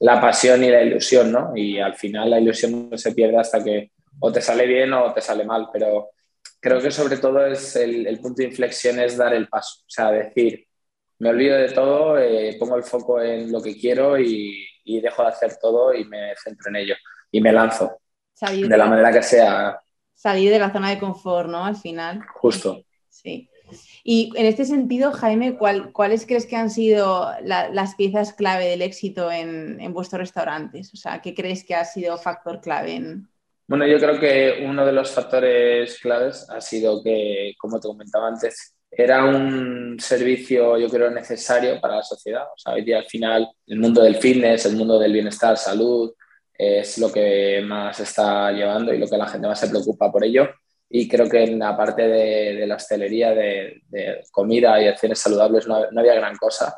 la 0.00 0.20
pasión 0.20 0.62
y 0.62 0.70
la 0.70 0.82
ilusión, 0.82 1.32
¿no? 1.32 1.52
Y 1.56 1.80
al 1.80 1.94
final 1.94 2.30
la 2.30 2.38
ilusión 2.38 2.90
no 2.90 2.96
se 2.96 3.12
pierde 3.12 3.38
hasta 3.38 3.62
que 3.62 3.90
o 4.20 4.30
te 4.30 4.40
sale 4.40 4.66
bien 4.66 4.92
o 4.92 5.12
te 5.12 5.20
sale 5.20 5.44
mal, 5.44 5.68
pero 5.72 6.10
creo 6.60 6.80
que 6.80 6.92
sobre 6.92 7.16
todo 7.16 7.44
es 7.44 7.74
el, 7.74 8.06
el 8.06 8.20
punto 8.20 8.42
de 8.42 8.48
inflexión 8.48 9.00
es 9.00 9.16
dar 9.16 9.34
el 9.34 9.48
paso, 9.48 9.80
o 9.80 9.90
sea, 9.90 10.12
decir, 10.12 10.68
me 11.22 11.28
olvido 11.28 11.56
de 11.56 11.68
todo, 11.68 12.18
eh, 12.18 12.56
pongo 12.58 12.74
el 12.74 12.82
foco 12.82 13.22
en 13.22 13.52
lo 13.52 13.62
que 13.62 13.78
quiero 13.78 14.18
y, 14.18 14.68
dejo 14.84 15.22
de 15.22 15.28
hacer 15.28 15.56
todo 15.60 15.94
y 15.94 16.04
me 16.04 16.34
centro 16.34 16.68
en 16.68 16.76
ello 16.76 16.96
y 17.30 17.40
me 17.40 17.52
lanzo 17.52 17.96
de, 18.40 18.76
la 18.76 18.86
manera 18.86 19.12
que 19.12 19.22
sea. 19.22 19.80
Salir 20.12 20.50
de 20.50 20.58
la 20.58 20.72
zona 20.72 20.90
de 20.90 20.98
confort, 20.98 21.48
¿no? 21.48 21.64
Al 21.64 21.76
final. 21.76 22.22
Justo. 22.34 22.84
Sí. 23.08 23.48
Y 24.02 24.32
en 24.34 24.46
este 24.46 24.64
sentido, 24.64 25.12
Jaime, 25.12 25.56
¿cuáles 25.56 26.26
crees 26.26 26.44
que 26.44 26.56
han 26.56 26.70
sido 26.70 27.30
las 27.44 27.94
piezas 27.94 28.32
clave 28.32 28.66
del 28.66 28.82
éxito 28.82 29.30
en, 29.30 29.80
en, 29.80 29.94
vuestros 29.94 30.18
restaurantes? 30.18 30.92
O 30.92 30.96
sea, 30.96 31.22
¿qué 31.22 31.36
crees 31.36 31.62
que 31.62 31.76
ha 31.76 31.84
sido 31.84 32.18
factor 32.18 32.60
clave 32.60 32.96
en, 32.96 33.28
bueno, 33.68 33.86
yo 33.86 33.98
creo 33.98 34.18
que 34.18 34.66
uno 34.66 34.84
de 34.84 34.92
los 34.92 35.12
factores 35.12 35.98
claves 36.00 36.50
ha 36.50 36.60
sido 36.60 37.00
que, 37.02 37.54
como 37.56 37.78
te 37.78 37.86
comentaba 37.86 38.26
antes, 38.26 38.74
era 38.94 39.24
un 39.24 39.98
servicio, 39.98 40.76
yo 40.76 40.88
creo, 40.88 41.10
necesario 41.10 41.80
para 41.80 41.96
la 41.96 42.02
sociedad. 42.02 42.44
O 42.44 42.58
sea, 42.58 42.74
hoy 42.74 42.84
día 42.84 42.98
al 42.98 43.06
final 43.06 43.48
el 43.66 43.78
mundo 43.78 44.02
del 44.02 44.16
fitness, 44.16 44.66
el 44.66 44.76
mundo 44.76 44.98
del 44.98 45.14
bienestar, 45.14 45.56
salud, 45.56 46.12
es 46.52 46.98
lo 46.98 47.10
que 47.10 47.62
más 47.64 47.98
está 48.00 48.52
llevando 48.52 48.92
y 48.92 48.98
lo 48.98 49.08
que 49.08 49.16
la 49.16 49.26
gente 49.26 49.48
más 49.48 49.58
se 49.58 49.68
preocupa 49.68 50.12
por 50.12 50.24
ello. 50.24 50.48
Y 50.90 51.08
creo 51.08 51.26
que 51.26 51.42
en 51.44 51.58
la 51.58 51.74
parte 51.74 52.06
de, 52.06 52.66
la 52.66 52.76
hostelería, 52.76 53.30
de, 53.34 53.82
comida 54.30 54.80
y 54.80 54.88
acciones 54.88 55.18
saludables 55.18 55.66
no, 55.66 55.90
no 55.90 56.00
había 56.00 56.14
gran 56.14 56.36
cosa. 56.36 56.76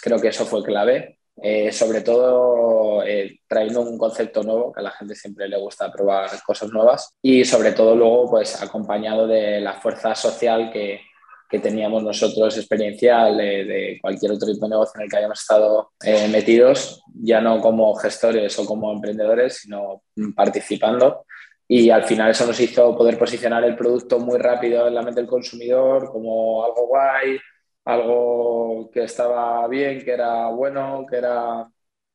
Creo 0.00 0.20
que 0.20 0.28
eso 0.28 0.46
fue 0.46 0.62
clave. 0.62 1.18
Eh, 1.42 1.70
sobre 1.70 2.00
todo 2.00 3.02
eh, 3.02 3.40
trayendo 3.46 3.82
un 3.82 3.98
concepto 3.98 4.42
nuevo, 4.42 4.72
que 4.72 4.80
a 4.80 4.84
la 4.84 4.92
gente 4.92 5.14
siempre 5.14 5.48
le 5.48 5.58
gusta 5.58 5.92
probar 5.92 6.30
cosas 6.46 6.70
nuevas 6.70 7.14
y 7.20 7.44
sobre 7.44 7.72
todo 7.72 7.94
luego 7.94 8.30
pues 8.30 8.62
acompañado 8.62 9.26
de 9.26 9.60
la 9.60 9.74
fuerza 9.74 10.14
social 10.14 10.70
que, 10.72 11.00
que 11.48 11.58
teníamos 11.60 12.02
nosotros 12.02 12.56
experiencial 12.56 13.36
de, 13.36 13.98
cualquier 14.00 14.32
otro 14.32 14.52
tipo 14.52 14.66
de 14.66 14.70
negocio 14.70 14.92
en 14.96 15.04
el 15.04 15.10
que 15.10 15.16
hayamos 15.16 15.40
estado 15.40 15.92
eh, 16.04 16.28
metidos, 16.28 17.02
ya 17.14 17.40
no 17.40 17.60
como 17.60 17.94
gestores 17.94 18.58
o 18.58 18.66
como 18.66 18.92
emprendedores, 18.92 19.58
sino 19.58 20.02
participando. 20.34 21.24
Y 21.68 21.90
al 21.90 22.04
final 22.04 22.30
eso 22.30 22.46
nos 22.46 22.58
hizo 22.60 22.96
poder 22.96 23.18
posicionar 23.18 23.64
el 23.64 23.76
producto 23.76 24.18
muy 24.18 24.38
rápido 24.38 24.86
en 24.86 24.94
la 24.94 25.02
mente 25.02 25.20
del 25.20 25.28
consumidor 25.28 26.10
como 26.10 26.64
algo 26.64 26.86
guay, 26.86 27.38
algo 27.84 28.90
que 28.92 29.04
estaba 29.04 29.66
bien, 29.68 30.04
que 30.04 30.12
era 30.12 30.48
bueno, 30.48 31.04
que, 31.08 31.16
era, 31.16 31.68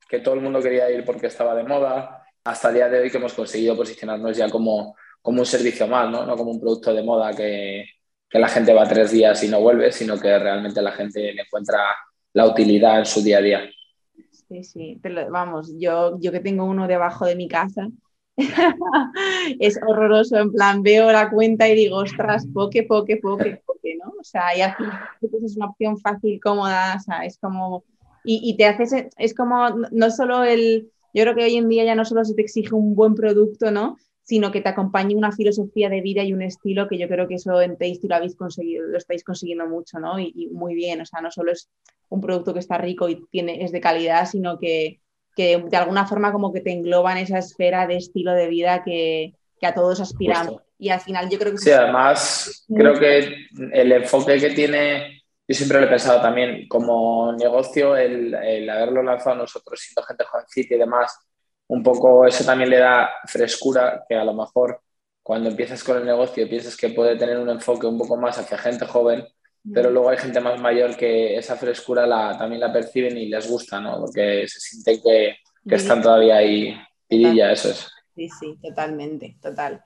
que 0.10 0.20
todo 0.20 0.36
el 0.36 0.42
mundo 0.42 0.62
quería 0.62 0.90
ir 0.92 1.04
porque 1.06 1.28
estaba 1.28 1.56
de 1.56 1.64
moda, 1.64 2.24
hasta 2.44 2.70
el 2.70 2.76
día 2.76 2.90
de 2.90 3.00
hoy 3.02 3.12
que 3.12 3.18
hemos 3.18 3.34
conseguido 3.34 3.76
posicionarnos 3.76 4.38
ya 4.38 4.50
como, 4.50 4.96
como 5.22 5.40
un 5.42 5.46
servicio 5.46 5.88
más, 5.88 6.10
¿no? 6.10 6.26
no 6.26 6.36
como 6.38 6.52
un 6.52 6.60
producto 6.60 6.94
de 6.94 7.04
moda 7.04 7.34
que, 7.34 7.86
que 8.32 8.40
la 8.40 8.48
gente 8.48 8.74
va 8.74 8.88
tres 8.88 9.12
días 9.12 9.44
y 9.44 9.50
no 9.50 9.60
vuelve, 9.60 9.92
sino 9.92 10.18
que 10.18 10.40
realmente 10.40 10.82
la 10.82 10.94
gente 10.94 11.40
encuentra 11.40 11.80
la 12.34 12.48
utilidad 12.48 13.00
en 13.00 13.06
su 13.06 13.22
día 13.22 13.40
a 13.40 13.42
día. 13.42 13.70
Sí, 14.32 14.64
sí, 14.64 15.02
vamos, 15.30 15.74
yo, 15.78 16.18
yo 16.20 16.32
que 16.32 16.40
tengo 16.40 16.66
uno 16.66 16.88
debajo 16.88 17.26
de 17.26 17.36
mi 17.36 17.48
casa, 17.48 17.90
es 19.60 19.80
horroroso, 19.86 20.38
en 20.38 20.52
plan, 20.52 20.82
veo 20.82 21.12
la 21.12 21.30
cuenta 21.30 21.68
y 21.68 21.76
digo, 21.76 21.98
ostras, 21.98 22.48
poke, 22.54 22.84
poke, 22.84 23.18
poke, 23.18 23.62
poke, 23.66 23.98
¿no? 24.04 24.14
O 24.20 24.24
sea, 24.24 24.56
y 24.56 24.62
aquí 24.62 24.84
es 25.22 25.58
una 25.58 25.68
opción 25.68 25.98
fácil, 25.98 26.40
cómoda, 26.42 26.96
o 26.98 27.00
sea, 27.00 27.26
es 27.26 27.38
como, 27.38 27.84
y, 28.24 28.56
te 28.56 28.66
haces, 28.66 29.08
es 29.18 29.34
como, 29.34 29.70
no 29.92 30.12
solo 30.12 30.44
el, 30.44 30.92
yo 31.14 31.24
creo 31.24 31.36
que 31.36 31.44
hoy 31.44 31.58
en 31.58 31.70
día 31.70 31.84
ya 31.84 31.96
no 31.96 32.06
solo 32.06 32.24
se 32.24 32.34
te 32.34 32.42
exige 32.42 32.74
un 32.74 32.96
buen 32.96 33.16
producto, 33.16 33.72
¿no? 33.72 33.98
Sino 34.24 34.51
que 34.51 34.62
te 34.62 34.70
acompañe 34.70 35.16
una 35.16 35.32
filosofía 35.32 35.90
de 35.90 36.01
vida 36.01 36.24
y 36.24 36.34
un 36.34 36.42
estilo 36.42 36.88
que 36.88 36.98
yo 36.98 37.08
creo 37.08 37.28
que 37.28 37.36
eso 37.36 37.62
en 37.62 37.78
Tasty 37.78 38.08
lo 38.08 38.16
habéis 38.16 38.36
conseguido, 38.36 38.88
lo 38.88 38.98
estáis 38.98 39.24
consiguiendo 39.24 39.68
mucho, 39.68 40.00
¿no? 40.00 40.20
Y, 40.20 40.32
y 40.36 40.48
muy 40.50 40.75
bien, 40.75 41.01
o 41.01 41.06
sea, 41.06 41.22
no 41.22 41.32
solo 41.32 41.51
es 41.51 41.70
un 42.10 42.22
producto 42.22 42.54
que 42.54 42.60
está 42.60 42.78
rico 42.78 43.10
y 43.10 43.25
tiene, 43.32 43.63
es 43.63 43.72
de 43.72 43.82
calidad, 43.82 44.28
sino 44.28 44.60
que 44.60 45.01
que 45.36 45.63
de 45.66 45.78
alguna 45.78 46.06
forma 46.06 46.32
como 46.32 46.51
que 46.51 46.62
te 46.62 46.72
engloban 46.72 47.18
esa 47.18 47.40
esfera 47.40 47.88
de 47.88 47.98
estilo 47.98 48.34
de 48.34 48.48
vida 48.48 48.84
que, 48.84 49.34
que 49.60 49.68
a 49.68 49.74
todos 49.74 50.00
aspiramos. 50.00 50.62
Y 50.78 50.90
al 50.90 51.00
final 51.00 51.30
yo 51.30 51.38
creo 51.38 51.51
que... 51.51 51.60
Sí, 51.60 51.72
además 51.72 52.66
creo 52.68 53.00
que 53.00 53.36
el 53.72 53.92
enfoque 53.92 54.40
que 54.40 54.50
tiene, 54.50 55.24
yo 55.48 55.56
siempre 55.56 55.80
lo 55.80 55.86
he 55.86 55.90
pensado 55.90 56.22
también 56.22 56.68
como 56.68 57.34
negocio, 57.34 57.96
el, 57.96 58.34
el 58.34 58.70
haberlo 58.70 59.04
lanzado 59.04 59.38
nosotros 59.38 59.80
siendo 59.80 60.04
gente 60.04 60.25
jovencita 60.25 60.75
y 60.75 60.80
demás, 60.80 61.18
un 61.72 61.84
poco 61.84 62.28
eso 62.28 62.44
también 62.44 62.70
le 62.70 62.80
da 62.80 63.10
frescura 63.25 64.04
que 64.08 64.16
a 64.16 64.25
lo 64.25 64.34
mejor 64.34 64.82
cuando 65.24 65.50
empiezas 65.50 65.82
con 65.86 65.98
el 65.98 66.06
negocio 66.06 66.50
piensas 66.50 66.75
que 66.75 66.90
puede 66.90 67.16
tener 67.16 67.40
un 67.40 67.50
enfoque 67.50 67.88
un 67.88 67.98
poco 67.98 68.18
más 68.18 68.38
hacia 68.38 68.58
gente 68.58 68.86
joven, 68.86 69.24
pero 69.74 69.90
luego 69.90 70.10
hay 70.10 70.18
gente 70.18 70.42
más 70.42 70.60
mayor 70.60 70.98
que 70.98 71.38
esa 71.38 71.56
frescura 71.56 72.06
la, 72.06 72.38
también 72.38 72.60
la 72.60 72.74
perciben 72.74 73.18
y 73.18 73.28
les 73.28 73.50
gusta, 73.50 73.80
¿no? 73.80 74.00
Porque 74.01 74.46
se 74.50 74.60
sienten 74.60 75.01
que, 75.01 75.38
que 75.66 75.75
están 75.75 76.01
todavía 76.01 76.38
ahí 76.38 76.75
pirilla, 77.08 77.54
eso 77.54 77.70
es. 77.70 77.90
Sí, 78.16 78.28
sí, 78.28 78.58
totalmente, 78.62 79.38
total. 79.42 79.82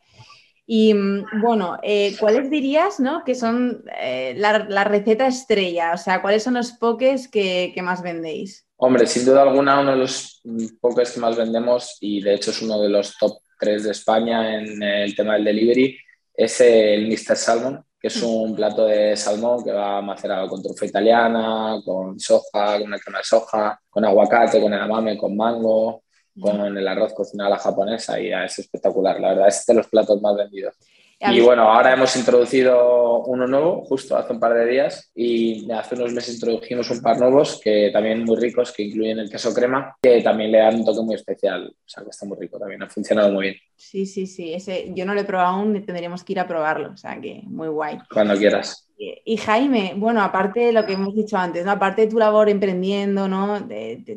Y 0.68 0.94
mm, 0.94 1.42
bueno, 1.42 1.78
eh, 1.84 2.16
¿cuáles 2.20 2.50
dirías 2.50 3.00
¿no? 3.00 3.24
que 3.24 3.36
son 3.36 3.84
eh, 4.00 4.34
la, 4.38 4.84
receta 4.84 5.28
estrella? 5.28 5.92
O 5.94 5.98
sea, 5.98 6.22
¿cuáles 6.22 6.44
son 6.44 6.56
los 6.56 6.72
pokés 6.72 7.28
que, 7.28 7.74
más 7.84 8.02
vendéis? 8.02 8.66
Hombre, 8.78 9.06
sin 9.08 9.26
duda 9.26 9.44
alguna, 9.44 9.80
uno 9.80 9.92
de 9.92 9.98
los 9.98 10.42
pokés 10.82 11.12
que 11.12 11.20
más 11.20 11.38
vendemos, 11.38 11.98
y 12.02 12.22
de 12.22 12.34
hecho 12.34 12.52
es 12.52 12.62
uno 12.62 12.82
de 12.82 12.90
los 12.90 13.18
top 13.18 13.38
3 13.60 13.84
de 13.84 13.92
España 13.92 14.60
en 14.60 14.82
el 14.82 15.16
tema 15.16 15.36
del 15.36 15.46
delivery, 15.46 15.98
es 16.34 16.60
el 16.60 17.08
Mr. 17.08 17.38
Salmon, 17.38 17.86
que 18.00 18.10
es 18.10 18.22
un 18.22 18.56
plato 18.56 18.86
de 18.86 19.16
salmón 19.16 19.64
que 19.64 19.72
va 19.72 20.02
macerado 20.02 20.48
con 20.48 20.62
trufa 20.62 20.86
italiana, 20.86 21.82
con 21.84 22.20
soja, 22.20 22.78
con 22.78 22.88
una 22.88 23.00
crema 23.00 23.20
de 23.20 23.24
soja, 23.24 23.82
con 23.90 24.04
aguacate, 24.04 24.62
con 24.62 24.74
edamame, 24.74 25.18
con 25.18 25.36
mango, 25.36 26.04
con 26.40 26.78
el 26.78 26.88
arroz 26.88 27.14
cocinado 27.14 27.48
a 27.48 27.56
la 27.58 27.60
japonesa 27.60 28.20
y 28.20 28.32
es 28.32 28.60
espectacular. 28.60 29.20
La 29.20 29.30
verdad, 29.30 29.48
es 29.48 29.66
de 29.66 29.74
los 29.74 29.88
platos 29.88 30.22
más 30.22 30.36
vendidos. 30.36 30.76
Y 31.20 31.40
bueno, 31.42 31.64
ahora 31.72 31.94
hemos 31.94 32.16
introducido 32.18 33.24
uno 33.24 33.48
nuevo, 33.48 33.86
justo 33.86 34.18
hace 34.18 34.34
un 34.34 34.40
par 34.40 34.54
de 34.54 34.66
días, 34.66 35.12
y 35.16 35.72
hace 35.72 35.96
unos 35.96 36.14
meses 36.14 36.36
introdujimos 36.36 36.92
un 36.92 37.02
par 37.02 37.18
nuevos 37.18 37.60
que 37.64 37.90
también 37.92 38.24
muy 38.24 38.36
ricos, 38.36 38.72
que 38.74 38.84
incluyen 38.84 39.20
el 39.20 39.30
queso 39.30 39.54
crema, 39.54 39.96
que 40.02 40.22
también 40.22 40.52
le 40.52 40.60
dan 40.60 40.76
un 40.76 40.86
toque 40.86 41.02
muy 41.02 41.16
especial. 41.16 41.74
O 41.74 41.88
sea, 41.90 42.04
que 42.04 42.10
está 42.10 42.26
muy 42.26 42.38
rico 42.38 42.60
también, 42.60 42.84
ha 42.84 42.90
funcionado 42.90 43.32
muy 43.32 43.44
bien. 43.44 43.56
Sí, 43.76 44.06
sí, 44.06 44.28
sí. 44.28 44.54
Ese, 44.54 44.92
yo 44.94 45.06
no 45.06 45.14
lo 45.14 45.22
he 45.22 45.26
probado 45.26 45.56
aún, 45.56 45.86
tendríamos 45.86 46.24
que 46.24 46.34
ir 46.34 46.40
a 46.40 46.48
probarlo. 46.48 46.92
O 46.92 46.98
sea, 46.98 47.20
que 47.20 47.42
muy 47.46 47.70
guay. 47.70 47.98
Cuando 48.12 48.36
quieras. 48.38 48.85
Y 48.98 49.36
Jaime, 49.38 49.94
bueno, 49.98 50.22
aparte 50.22 50.62
de 50.62 50.72
lo 50.72 50.86
que 50.86 50.94
hemos 50.94 51.14
dicho 51.14 51.36
antes, 51.36 51.68
aparte 51.68 52.04
de 52.04 52.08
tu 52.08 52.18
labor 52.18 52.48
emprendiendo, 52.48 53.28
¿no? 53.28 53.68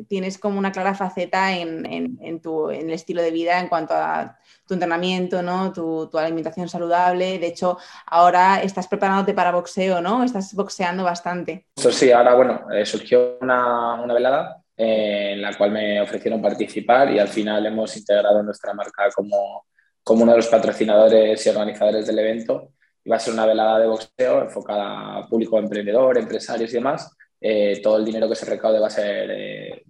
tienes 0.07 0.37
como 0.37 0.57
una 0.57 0.71
clara 0.71 0.95
faceta 0.95 1.53
en, 1.57 1.85
en, 1.85 2.41
tu, 2.41 2.69
en 2.69 2.87
el 2.87 2.93
estilo 2.93 3.21
de 3.21 3.31
vida 3.31 3.59
en 3.59 3.67
cuanto 3.67 3.93
a 3.93 4.37
tu 4.65 4.75
entrenamiento, 4.75 5.41
¿no? 5.41 5.73
Tu, 5.73 6.09
alimentación 6.17 6.69
saludable. 6.69 7.39
De 7.39 7.47
hecho, 7.47 7.77
ahora 8.05 8.61
estás 8.61 8.87
preparándote 8.87 9.33
para 9.33 9.51
boxeo, 9.51 9.99
¿no? 9.99 10.23
Estás 10.23 10.53
boxeando 10.53 11.03
bastante. 11.03 11.65
Sí, 11.75 12.11
ahora, 12.11 12.35
bueno, 12.35 12.61
eh, 12.71 12.85
surgió 12.85 13.37
una, 13.41 13.95
una 13.95 14.13
velada 14.13 14.63
eh, 14.77 15.31
en 15.33 15.41
la 15.41 15.57
cual 15.57 15.71
me 15.71 15.99
ofrecieron 15.99 16.41
participar 16.41 17.11
y 17.11 17.19
al 17.19 17.27
final 17.27 17.65
hemos 17.65 17.97
integrado 17.97 18.41
nuestra 18.43 18.73
marca 18.73 19.09
como, 19.13 19.65
como 20.03 20.23
uno 20.23 20.31
de 20.31 20.37
los 20.37 20.47
patrocinadores 20.47 21.45
y 21.45 21.49
organizadores 21.49 22.07
del 22.07 22.19
evento 22.19 22.71
va 23.09 23.15
a 23.15 23.19
ser 23.19 23.33
una 23.33 23.45
velada 23.45 23.79
de 23.79 23.87
boxeo 23.87 24.41
enfocada 24.41 25.17
a 25.17 25.27
público 25.27 25.57
emprendedor, 25.57 26.17
empresarios 26.17 26.71
y 26.71 26.75
demás. 26.75 27.15
Eh, 27.41 27.79
todo 27.81 27.97
el 27.97 28.05
dinero 28.05 28.27
que 28.27 28.35
se 28.35 28.45
recaude 28.45 28.79
va 28.79 28.87
a 28.87 28.91
ser 28.91 29.29
eh, 29.31 29.83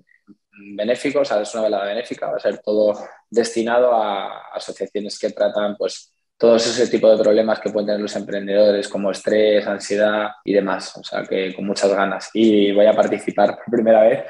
benéfico, 0.76 1.22
o 1.22 1.26
sea, 1.26 1.42
es 1.42 1.54
una 1.54 1.64
velada 1.64 1.86
benéfica, 1.86 2.30
va 2.30 2.38
a 2.38 2.40
ser 2.40 2.60
todo 2.60 2.98
destinado 3.30 3.94
a 3.94 4.50
asociaciones 4.54 5.18
que 5.18 5.32
tratan 5.32 5.76
pues 5.78 6.14
todos 6.38 6.66
ese 6.66 6.88
tipo 6.88 7.10
de 7.12 7.22
problemas 7.22 7.60
que 7.60 7.70
pueden 7.70 7.88
tener 7.88 8.02
los 8.02 8.16
emprendedores 8.16 8.88
como 8.88 9.12
estrés, 9.12 9.68
ansiedad 9.68 10.30
y 10.46 10.54
demás. 10.54 10.96
O 10.98 11.04
sea, 11.04 11.24
que 11.24 11.54
con 11.54 11.66
muchas 11.66 11.94
ganas. 11.94 12.30
Y 12.34 12.72
voy 12.72 12.86
a 12.86 12.96
participar 12.96 13.58
por 13.58 13.66
primera 13.66 14.04
vez, 14.04 14.24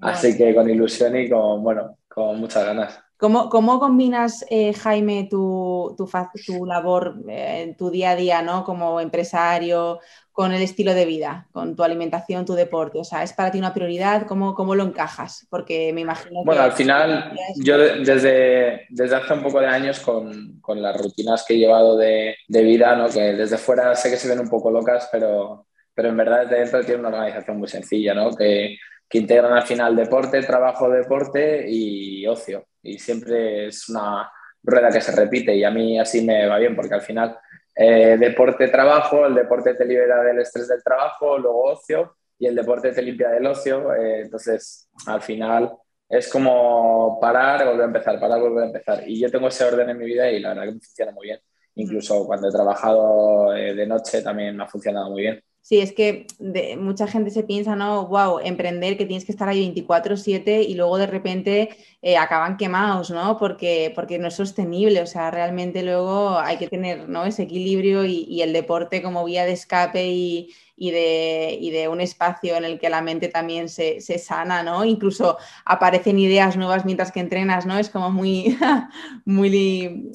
así 0.00 0.36
que 0.36 0.54
con 0.54 0.70
ilusión 0.70 1.14
y 1.16 1.28
con, 1.28 1.62
bueno, 1.62 1.98
con 2.08 2.40
muchas 2.40 2.64
ganas. 2.64 3.03
¿Cómo, 3.24 3.48
cómo 3.48 3.80
combinas, 3.80 4.44
eh, 4.50 4.74
Jaime, 4.74 5.26
tu, 5.30 5.94
tu, 5.96 6.06
tu 6.44 6.66
labor 6.66 7.22
eh, 7.26 7.62
en 7.62 7.74
tu 7.74 7.88
día 7.88 8.10
a 8.10 8.16
día, 8.16 8.42
¿no? 8.42 8.64
Como 8.64 9.00
empresario, 9.00 9.98
con 10.30 10.52
el 10.52 10.60
estilo 10.60 10.92
de 10.92 11.06
vida, 11.06 11.48
con 11.50 11.74
tu 11.74 11.82
alimentación, 11.82 12.44
tu 12.44 12.52
deporte? 12.52 12.98
O 12.98 13.04
sea, 13.04 13.22
¿es 13.22 13.32
para 13.32 13.50
ti 13.50 13.58
una 13.58 13.72
prioridad? 13.72 14.26
¿Cómo, 14.26 14.54
cómo 14.54 14.74
lo 14.74 14.84
encajas? 14.84 15.46
Porque 15.48 15.90
me 15.94 16.02
imagino 16.02 16.44
Bueno, 16.44 16.60
al 16.60 16.72
final, 16.72 17.34
yo 17.56 17.78
desde, 17.78 18.84
desde 18.90 19.16
hace 19.16 19.32
un 19.32 19.42
poco 19.42 19.58
de 19.58 19.68
años 19.68 20.00
con, 20.00 20.60
con 20.60 20.82
las 20.82 20.94
rutinas 20.94 21.46
que 21.48 21.54
he 21.54 21.58
llevado 21.58 21.96
de, 21.96 22.36
de, 22.46 22.62
vida, 22.62 22.94
¿no? 22.94 23.08
Que 23.08 23.32
desde 23.32 23.56
fuera 23.56 23.94
sé 23.94 24.10
que 24.10 24.18
se 24.18 24.28
ven 24.28 24.40
un 24.40 24.50
poco 24.50 24.70
locas, 24.70 25.08
pero, 25.10 25.66
pero 25.94 26.10
en 26.10 26.16
verdad 26.18 26.42
desde 26.42 26.58
dentro 26.58 26.84
tiene 26.84 27.00
una 27.00 27.08
organización 27.08 27.56
muy 27.56 27.68
sencilla, 27.68 28.12
¿no? 28.12 28.32
Que, 28.36 28.76
que 29.08 29.16
integran 29.16 29.54
al 29.54 29.62
final 29.62 29.96
deporte, 29.96 30.42
trabajo, 30.42 30.90
deporte 30.90 31.64
y 31.70 32.26
ocio 32.26 32.66
y 32.84 32.98
siempre 32.98 33.66
es 33.68 33.88
una 33.88 34.30
rueda 34.62 34.90
que 34.90 35.00
se 35.00 35.12
repite 35.12 35.54
y 35.54 35.64
a 35.64 35.70
mí 35.70 35.98
así 35.98 36.24
me 36.24 36.46
va 36.46 36.58
bien 36.58 36.76
porque 36.76 36.94
al 36.94 37.02
final 37.02 37.36
eh, 37.74 38.16
deporte, 38.18 38.68
trabajo, 38.68 39.26
el 39.26 39.34
deporte 39.34 39.74
te 39.74 39.84
libera 39.84 40.22
del 40.22 40.38
estrés 40.38 40.68
del 40.68 40.82
trabajo, 40.82 41.38
luego 41.38 41.72
ocio 41.72 42.16
y 42.38 42.46
el 42.46 42.54
deporte 42.54 42.92
te 42.92 43.02
limpia 43.02 43.30
del 43.30 43.46
ocio, 43.46 43.92
eh, 43.94 44.20
entonces 44.22 44.88
al 45.06 45.22
final 45.22 45.72
es 46.08 46.28
como 46.30 47.18
parar, 47.20 47.64
volver 47.66 47.82
a 47.82 47.86
empezar, 47.86 48.20
parar, 48.20 48.40
volver 48.40 48.64
a 48.64 48.66
empezar 48.66 49.08
y 49.08 49.20
yo 49.20 49.30
tengo 49.30 49.48
ese 49.48 49.64
orden 49.64 49.90
en 49.90 49.98
mi 49.98 50.06
vida 50.06 50.30
y 50.30 50.40
la 50.40 50.50
verdad 50.50 50.64
que 50.64 50.72
me 50.72 50.80
funciona 50.80 51.12
muy 51.12 51.26
bien. 51.26 51.40
Incluso 51.76 52.24
cuando 52.26 52.48
he 52.48 52.52
trabajado 52.52 53.54
eh, 53.56 53.74
de 53.74 53.86
noche 53.86 54.22
también 54.22 54.56
me 54.56 54.64
ha 54.64 54.68
funcionado 54.68 55.10
muy 55.10 55.22
bien. 55.22 55.42
Sí, 55.64 55.80
es 55.80 55.94
que 55.94 56.26
mucha 56.76 57.06
gente 57.06 57.30
se 57.30 57.42
piensa, 57.42 57.74
¿no? 57.74 58.06
Wow, 58.06 58.40
emprender, 58.40 58.98
que 58.98 59.06
tienes 59.06 59.24
que 59.24 59.32
estar 59.32 59.48
ahí 59.48 59.62
24/7 59.62 60.60
y 60.60 60.74
luego 60.74 60.98
de 60.98 61.06
repente 61.06 61.70
eh, 62.02 62.18
acaban 62.18 62.58
quemados, 62.58 63.10
¿no? 63.10 63.38
Porque, 63.38 63.90
porque 63.94 64.18
no 64.18 64.28
es 64.28 64.34
sostenible, 64.34 65.00
o 65.00 65.06
sea, 65.06 65.30
realmente 65.30 65.82
luego 65.82 66.38
hay 66.38 66.58
que 66.58 66.68
tener 66.68 67.08
¿no? 67.08 67.24
ese 67.24 67.44
equilibrio 67.44 68.04
y, 68.04 68.42
el 68.42 68.52
deporte 68.52 69.00
como 69.00 69.24
vía 69.24 69.46
de 69.46 69.52
escape 69.52 70.06
y, 70.06 70.50
de, 70.76 71.58
de, 71.72 71.88
un 71.88 72.02
espacio 72.02 72.56
en 72.56 72.66
el 72.66 72.78
que 72.78 72.90
la 72.90 73.00
mente 73.00 73.28
también 73.28 73.70
se, 73.70 74.00
sana, 74.18 74.62
¿no? 74.62 74.84
Incluso 74.84 75.38
aparecen 75.64 76.18
ideas 76.18 76.58
nuevas 76.58 76.84
mientras 76.84 77.10
que 77.10 77.20
entrenas, 77.20 77.64
¿no? 77.64 77.78
Es 77.78 77.88
como 77.88 78.10
muy, 78.10 78.58
muy, 79.24 80.12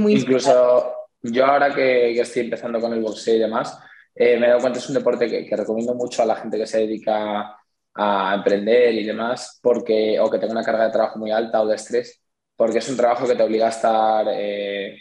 muy 0.00 0.14
Incluso 0.14 0.92
yo 1.22 1.46
ahora 1.46 1.72
que, 1.72 2.12
que 2.12 2.22
estoy 2.22 2.42
empezando 2.42 2.80
con 2.80 2.92
el 2.92 3.02
boxeo 3.02 3.36
y 3.36 3.38
demás, 3.38 3.78
eh, 4.22 4.36
me 4.38 4.46
he 4.46 4.48
dado 4.50 4.60
cuenta 4.60 4.78
es 4.78 4.86
un 4.86 4.96
deporte 4.96 5.26
que, 5.26 5.56
recomiendo 5.56 5.94
mucho 5.94 6.22
a 6.22 6.26
la 6.26 6.36
gente 6.36 6.58
que 6.58 6.66
se 6.66 6.80
dedica 6.80 7.56
a 7.94 8.34
emprender 8.34 8.92
y 8.94 9.04
demás, 9.04 9.58
porque, 9.62 10.20
o 10.20 10.28
que 10.30 10.38
tenga 10.38 10.52
una 10.52 10.62
carga 10.62 10.84
de 10.84 10.92
trabajo 10.92 11.18
muy 11.18 11.30
alta 11.30 11.62
o 11.62 11.66
de 11.66 11.76
estrés, 11.76 12.20
porque 12.54 12.78
es 12.78 12.88
un 12.90 12.98
trabajo 12.98 13.26
que 13.26 13.34
te 13.34 13.42
obliga 13.42 13.64
a 13.66 13.70
estar 13.70 14.26
eh, 14.30 14.94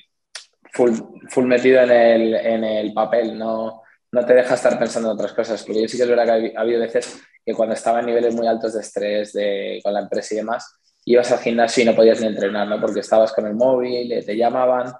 full, 0.72 0.92
full, 1.28 1.46
metido 1.48 1.82
en 1.82 1.92
el, 1.92 2.34
en 2.34 2.64
el 2.64 2.94
papel, 2.94 3.38
no, 3.38 3.82
no 4.10 4.26
te 4.26 4.34
deja 4.34 4.56
estar 4.56 4.80
pensando 4.80 5.10
en 5.10 5.16
otras 5.16 5.34
cosas. 5.34 5.62
Porque 5.66 5.82
yo 5.82 5.88
sí 5.90 5.98
que 5.98 6.04
es 6.04 6.10
verdad 6.10 6.40
que 6.40 6.54
ha 6.56 6.62
habido 6.62 6.80
veces 6.80 7.22
que 7.46 7.54
cuando 7.54 7.76
estaba 7.76 8.00
en 8.00 8.06
niveles 8.06 8.34
muy 8.34 8.48
altos 8.48 8.74
de 8.74 8.80
estrés 8.80 9.34
de, 9.34 9.82
con 9.84 9.94
la 9.94 10.00
empresa 10.00 10.34
y 10.34 10.38
demás, 10.38 10.80
ibas 11.04 11.30
al 11.34 11.40
gimnasio 11.40 11.84
y 11.84 11.88
no 11.88 11.94
podías 11.94 12.22
ni 12.22 12.28
entrenar, 12.28 12.70
¿no? 12.70 12.80
porque 12.80 13.02
estabas 13.02 13.34
con 13.34 13.46
el 13.48 13.56
móvil, 13.56 14.24
te 14.26 14.38
llamaban 14.38 14.94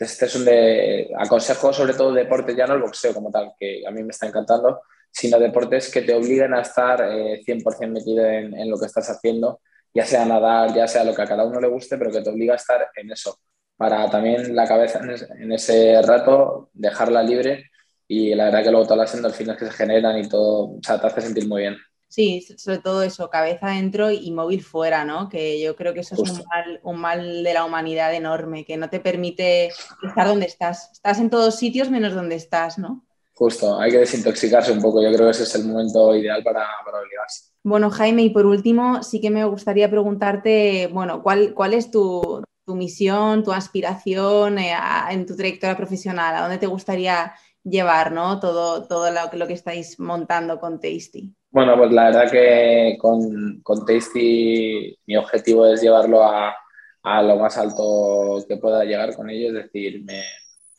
este 0.00 0.26
es 0.26 0.34
un 0.34 0.44
de, 0.44 1.10
aconsejo 1.18 1.72
sobre 1.72 1.94
todo 1.94 2.12
deportes, 2.12 2.56
ya 2.56 2.66
no 2.66 2.74
el 2.74 2.80
boxeo 2.80 3.12
como 3.12 3.30
tal, 3.30 3.52
que 3.58 3.82
a 3.86 3.90
mí 3.90 4.02
me 4.02 4.10
está 4.10 4.26
encantando, 4.26 4.80
sino 5.10 5.38
deportes 5.38 5.90
que 5.90 6.02
te 6.02 6.14
obliguen 6.14 6.54
a 6.54 6.62
estar 6.62 7.00
100% 7.00 7.82
eh, 7.82 7.86
metido 7.86 8.24
en, 8.24 8.70
lo 8.70 8.78
que 8.78 8.86
estás 8.86 9.10
haciendo, 9.10 9.60
ya 9.92 10.06
sea 10.06 10.24
nadar, 10.24 10.74
ya 10.74 10.86
sea 10.86 11.04
lo 11.04 11.14
que 11.14 11.22
a 11.22 11.26
cada 11.26 11.44
uno 11.44 11.60
le 11.60 11.68
guste, 11.68 11.98
pero 11.98 12.10
que 12.10 12.22
te 12.22 12.30
obliga 12.30 12.54
a 12.54 12.56
estar 12.56 12.88
en 12.96 13.10
eso, 13.10 13.38
para 13.76 14.08
también 14.10 14.54
la 14.54 14.66
cabeza 14.66 15.00
en, 15.38 15.52
ese 15.52 16.00
rato 16.02 16.70
dejarla 16.72 17.22
libre 17.22 17.70
y 18.08 18.34
la 18.34 18.46
verdad 18.46 18.64
que 18.64 18.70
luego 18.70 18.86
todas 18.86 18.98
las 19.10 19.14
endorfinas 19.14 19.56
que 19.56 19.66
se 19.66 19.72
generan 19.72 20.18
y 20.18 20.28
todo, 20.28 20.76
o 20.76 20.80
sea, 20.82 21.00
te 21.00 21.06
hace 21.06 21.20
sentir 21.20 21.46
muy 21.46 21.62
bien. 21.62 21.76
Sí, 22.10 22.44
sobre 22.56 22.78
todo 22.78 23.04
eso, 23.04 23.30
cabeza 23.30 23.68
adentro 23.68 24.10
y 24.10 24.32
móvil 24.32 24.64
fuera, 24.64 25.04
¿no? 25.04 25.28
Que 25.28 25.60
yo 25.60 25.76
creo 25.76 25.94
que 25.94 26.00
eso 26.00 26.16
es 26.20 26.30
un 26.30 26.44
mal, 26.44 26.80
un 26.82 27.00
mal, 27.00 27.44
de 27.44 27.54
la 27.54 27.64
humanidad 27.64 28.12
enorme, 28.12 28.64
que 28.64 28.76
no 28.76 28.90
te 28.90 28.98
permite 28.98 29.68
estar 30.02 30.26
donde 30.26 30.46
estás. 30.46 30.90
Estás 30.92 31.20
en 31.20 31.30
todos 31.30 31.54
sitios 31.54 31.88
menos 31.88 32.12
donde 32.12 32.34
estás, 32.34 32.78
¿no? 32.78 33.06
Justo, 33.34 33.78
hay 33.78 33.92
que 33.92 33.98
desintoxicarse 33.98 34.72
un 34.72 34.82
poco. 34.82 35.00
Yo 35.00 35.08
creo 35.12 35.26
que 35.26 35.30
ese 35.30 35.44
es 35.44 35.54
el 35.54 35.66
momento 35.66 36.12
ideal 36.16 36.42
para, 36.42 36.66
para 36.84 36.98
obligarse. 36.98 37.52
Bueno, 37.62 37.90
Jaime, 37.90 38.22
y 38.22 38.30
por 38.30 38.44
último, 38.44 39.04
sí 39.04 39.20
que 39.20 39.30
me 39.30 39.44
gustaría 39.44 39.88
preguntarte, 39.88 40.88
bueno, 40.92 41.22
¿cuál, 41.22 41.54
cuál 41.54 41.74
es 41.74 41.92
tu, 41.92 42.42
misión, 42.66 43.44
tu 43.44 43.52
aspiración 43.52 44.58
eh, 44.58 44.74
en 45.10 45.26
tu 45.26 45.36
trayectoria 45.36 45.76
profesional? 45.76 46.34
¿A 46.34 46.40
dónde 46.42 46.58
te 46.58 46.66
gustaría 46.66 47.32
llevar, 47.64 48.12
¿no? 48.12 48.40
Todo, 48.40 48.86
todo 48.86 49.10
lo, 49.10 49.20
lo 49.32 49.46
que 49.46 49.52
estáis 49.52 49.98
montando 49.98 50.58
con 50.58 50.80
Tasty. 50.80 51.34
Bueno, 51.50 51.76
pues 51.76 51.90
la 51.90 52.04
verdad 52.04 52.30
que 52.30 52.96
con, 53.00 53.60
con 53.62 53.84
Tasty 53.84 54.96
mi 55.06 55.16
objetivo 55.16 55.66
es 55.66 55.82
llevarlo 55.82 56.22
a, 56.22 56.54
a, 57.02 57.22
lo 57.22 57.36
más 57.36 57.58
alto 57.58 58.44
que 58.48 58.56
pueda 58.56 58.84
llegar 58.84 59.14
con 59.16 59.28
ello, 59.28 59.48
es 59.48 59.54
decir, 59.64 60.04
me, 60.04 60.22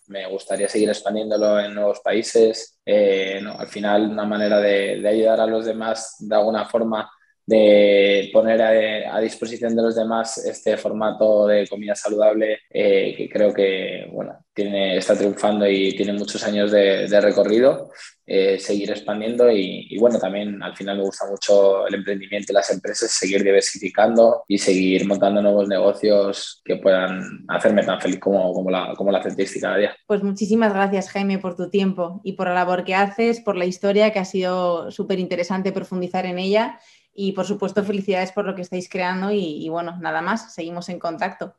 me 0.08 0.28
gustaría 0.28 0.70
seguir 0.70 0.90
expandiéndolo 0.90 1.60
en 1.60 1.74
nuevos 1.74 2.00
países. 2.00 2.80
Eh, 2.86 3.42
al 3.58 3.68
final, 3.68 4.12
una 4.12 4.26
manera 4.26 4.60
de, 4.60 5.02
de, 5.02 5.08
ayudar 5.10 5.42
a 5.42 5.48
los 5.48 5.66
demás 5.66 6.16
de 6.20 6.36
alguna 6.36 6.66
forma 6.66 7.12
de 7.46 8.30
poner 8.32 8.62
a, 8.62 9.20
disposición 9.20 9.76
de 9.76 9.82
los 9.82 9.96
demás 9.96 10.38
este 10.38 10.78
formato 10.78 11.48
de 11.48 11.68
comida 11.68 11.96
saludable 11.96 12.60
eh, 12.70 13.14
que 13.16 13.30
creo 13.30 13.54
que 13.54 14.08
bueno, 14.12 14.38
tiene, 14.54 14.98
está 14.98 15.18
triunfando 15.18 15.68
y 15.68 15.96
tiene 15.96 16.14
muchos 16.14 16.44
años 16.44 16.72
de, 16.72 17.22
recorrido, 17.22 17.90
eh, 18.26 18.60
seguir 18.60 18.92
expandiendo 18.92 19.52
y, 19.52 19.98
bueno, 20.00 20.20
también 20.20 20.62
al 20.62 20.76
final 20.76 20.98
me 20.98 21.04
gusta 21.04 21.26
mucho 21.30 21.88
el 21.88 21.96
emprendimiento 21.96 22.52
y 22.52 22.56
las 22.56 22.72
empresas, 22.72 23.12
seguir 23.12 23.44
diversificando 23.44 24.44
y 24.48 24.58
seguir 24.58 25.06
montando 25.06 25.42
nuevos 25.42 25.68
negocios 25.68 26.62
que 26.66 26.78
puedan 26.78 27.46
hacerme 27.48 27.84
tan 27.84 28.00
feliz 28.02 28.20
como, 28.20 28.54
como, 28.54 28.70
la, 28.70 28.94
como 28.96 29.12
la 29.12 29.22
cada 29.22 29.78
día. 29.78 29.96
Pues 30.08 30.24
muchísimas 30.24 30.74
gracias 30.74 31.10
Jaime 31.10 31.38
por 31.38 31.56
tu 31.56 31.70
tiempo 31.70 32.22
y 32.24 32.34
por 32.34 32.48
la 32.48 32.54
labor 32.54 32.84
que 32.84 32.96
haces, 32.96 33.40
por 33.40 33.56
la 33.56 33.66
historia 33.66 34.12
que 34.12 34.20
ha 34.20 34.26
sido 34.26 34.92
súper 34.92 35.20
interesante 35.20 35.72
profundizar 35.72 36.26
en 36.26 36.40
ella 36.40 36.80
y 37.14 37.34
por 37.34 37.46
supuesto, 37.46 37.84
felicidades 37.84 38.32
por 38.32 38.46
lo 38.46 38.56
que 38.56 38.62
estáis 38.62 38.90
creando 38.90 39.32
y, 39.32 39.68
bueno, 39.70 39.98
nada 40.00 40.22
más, 40.22 40.54
seguimos 40.54 40.90
en 40.90 41.00
contacto. 41.00 41.56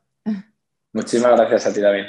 Muchísimas 0.93 1.31
gracias 1.31 1.67
a 1.67 1.73
ti 1.73 1.81
también. 1.81 2.07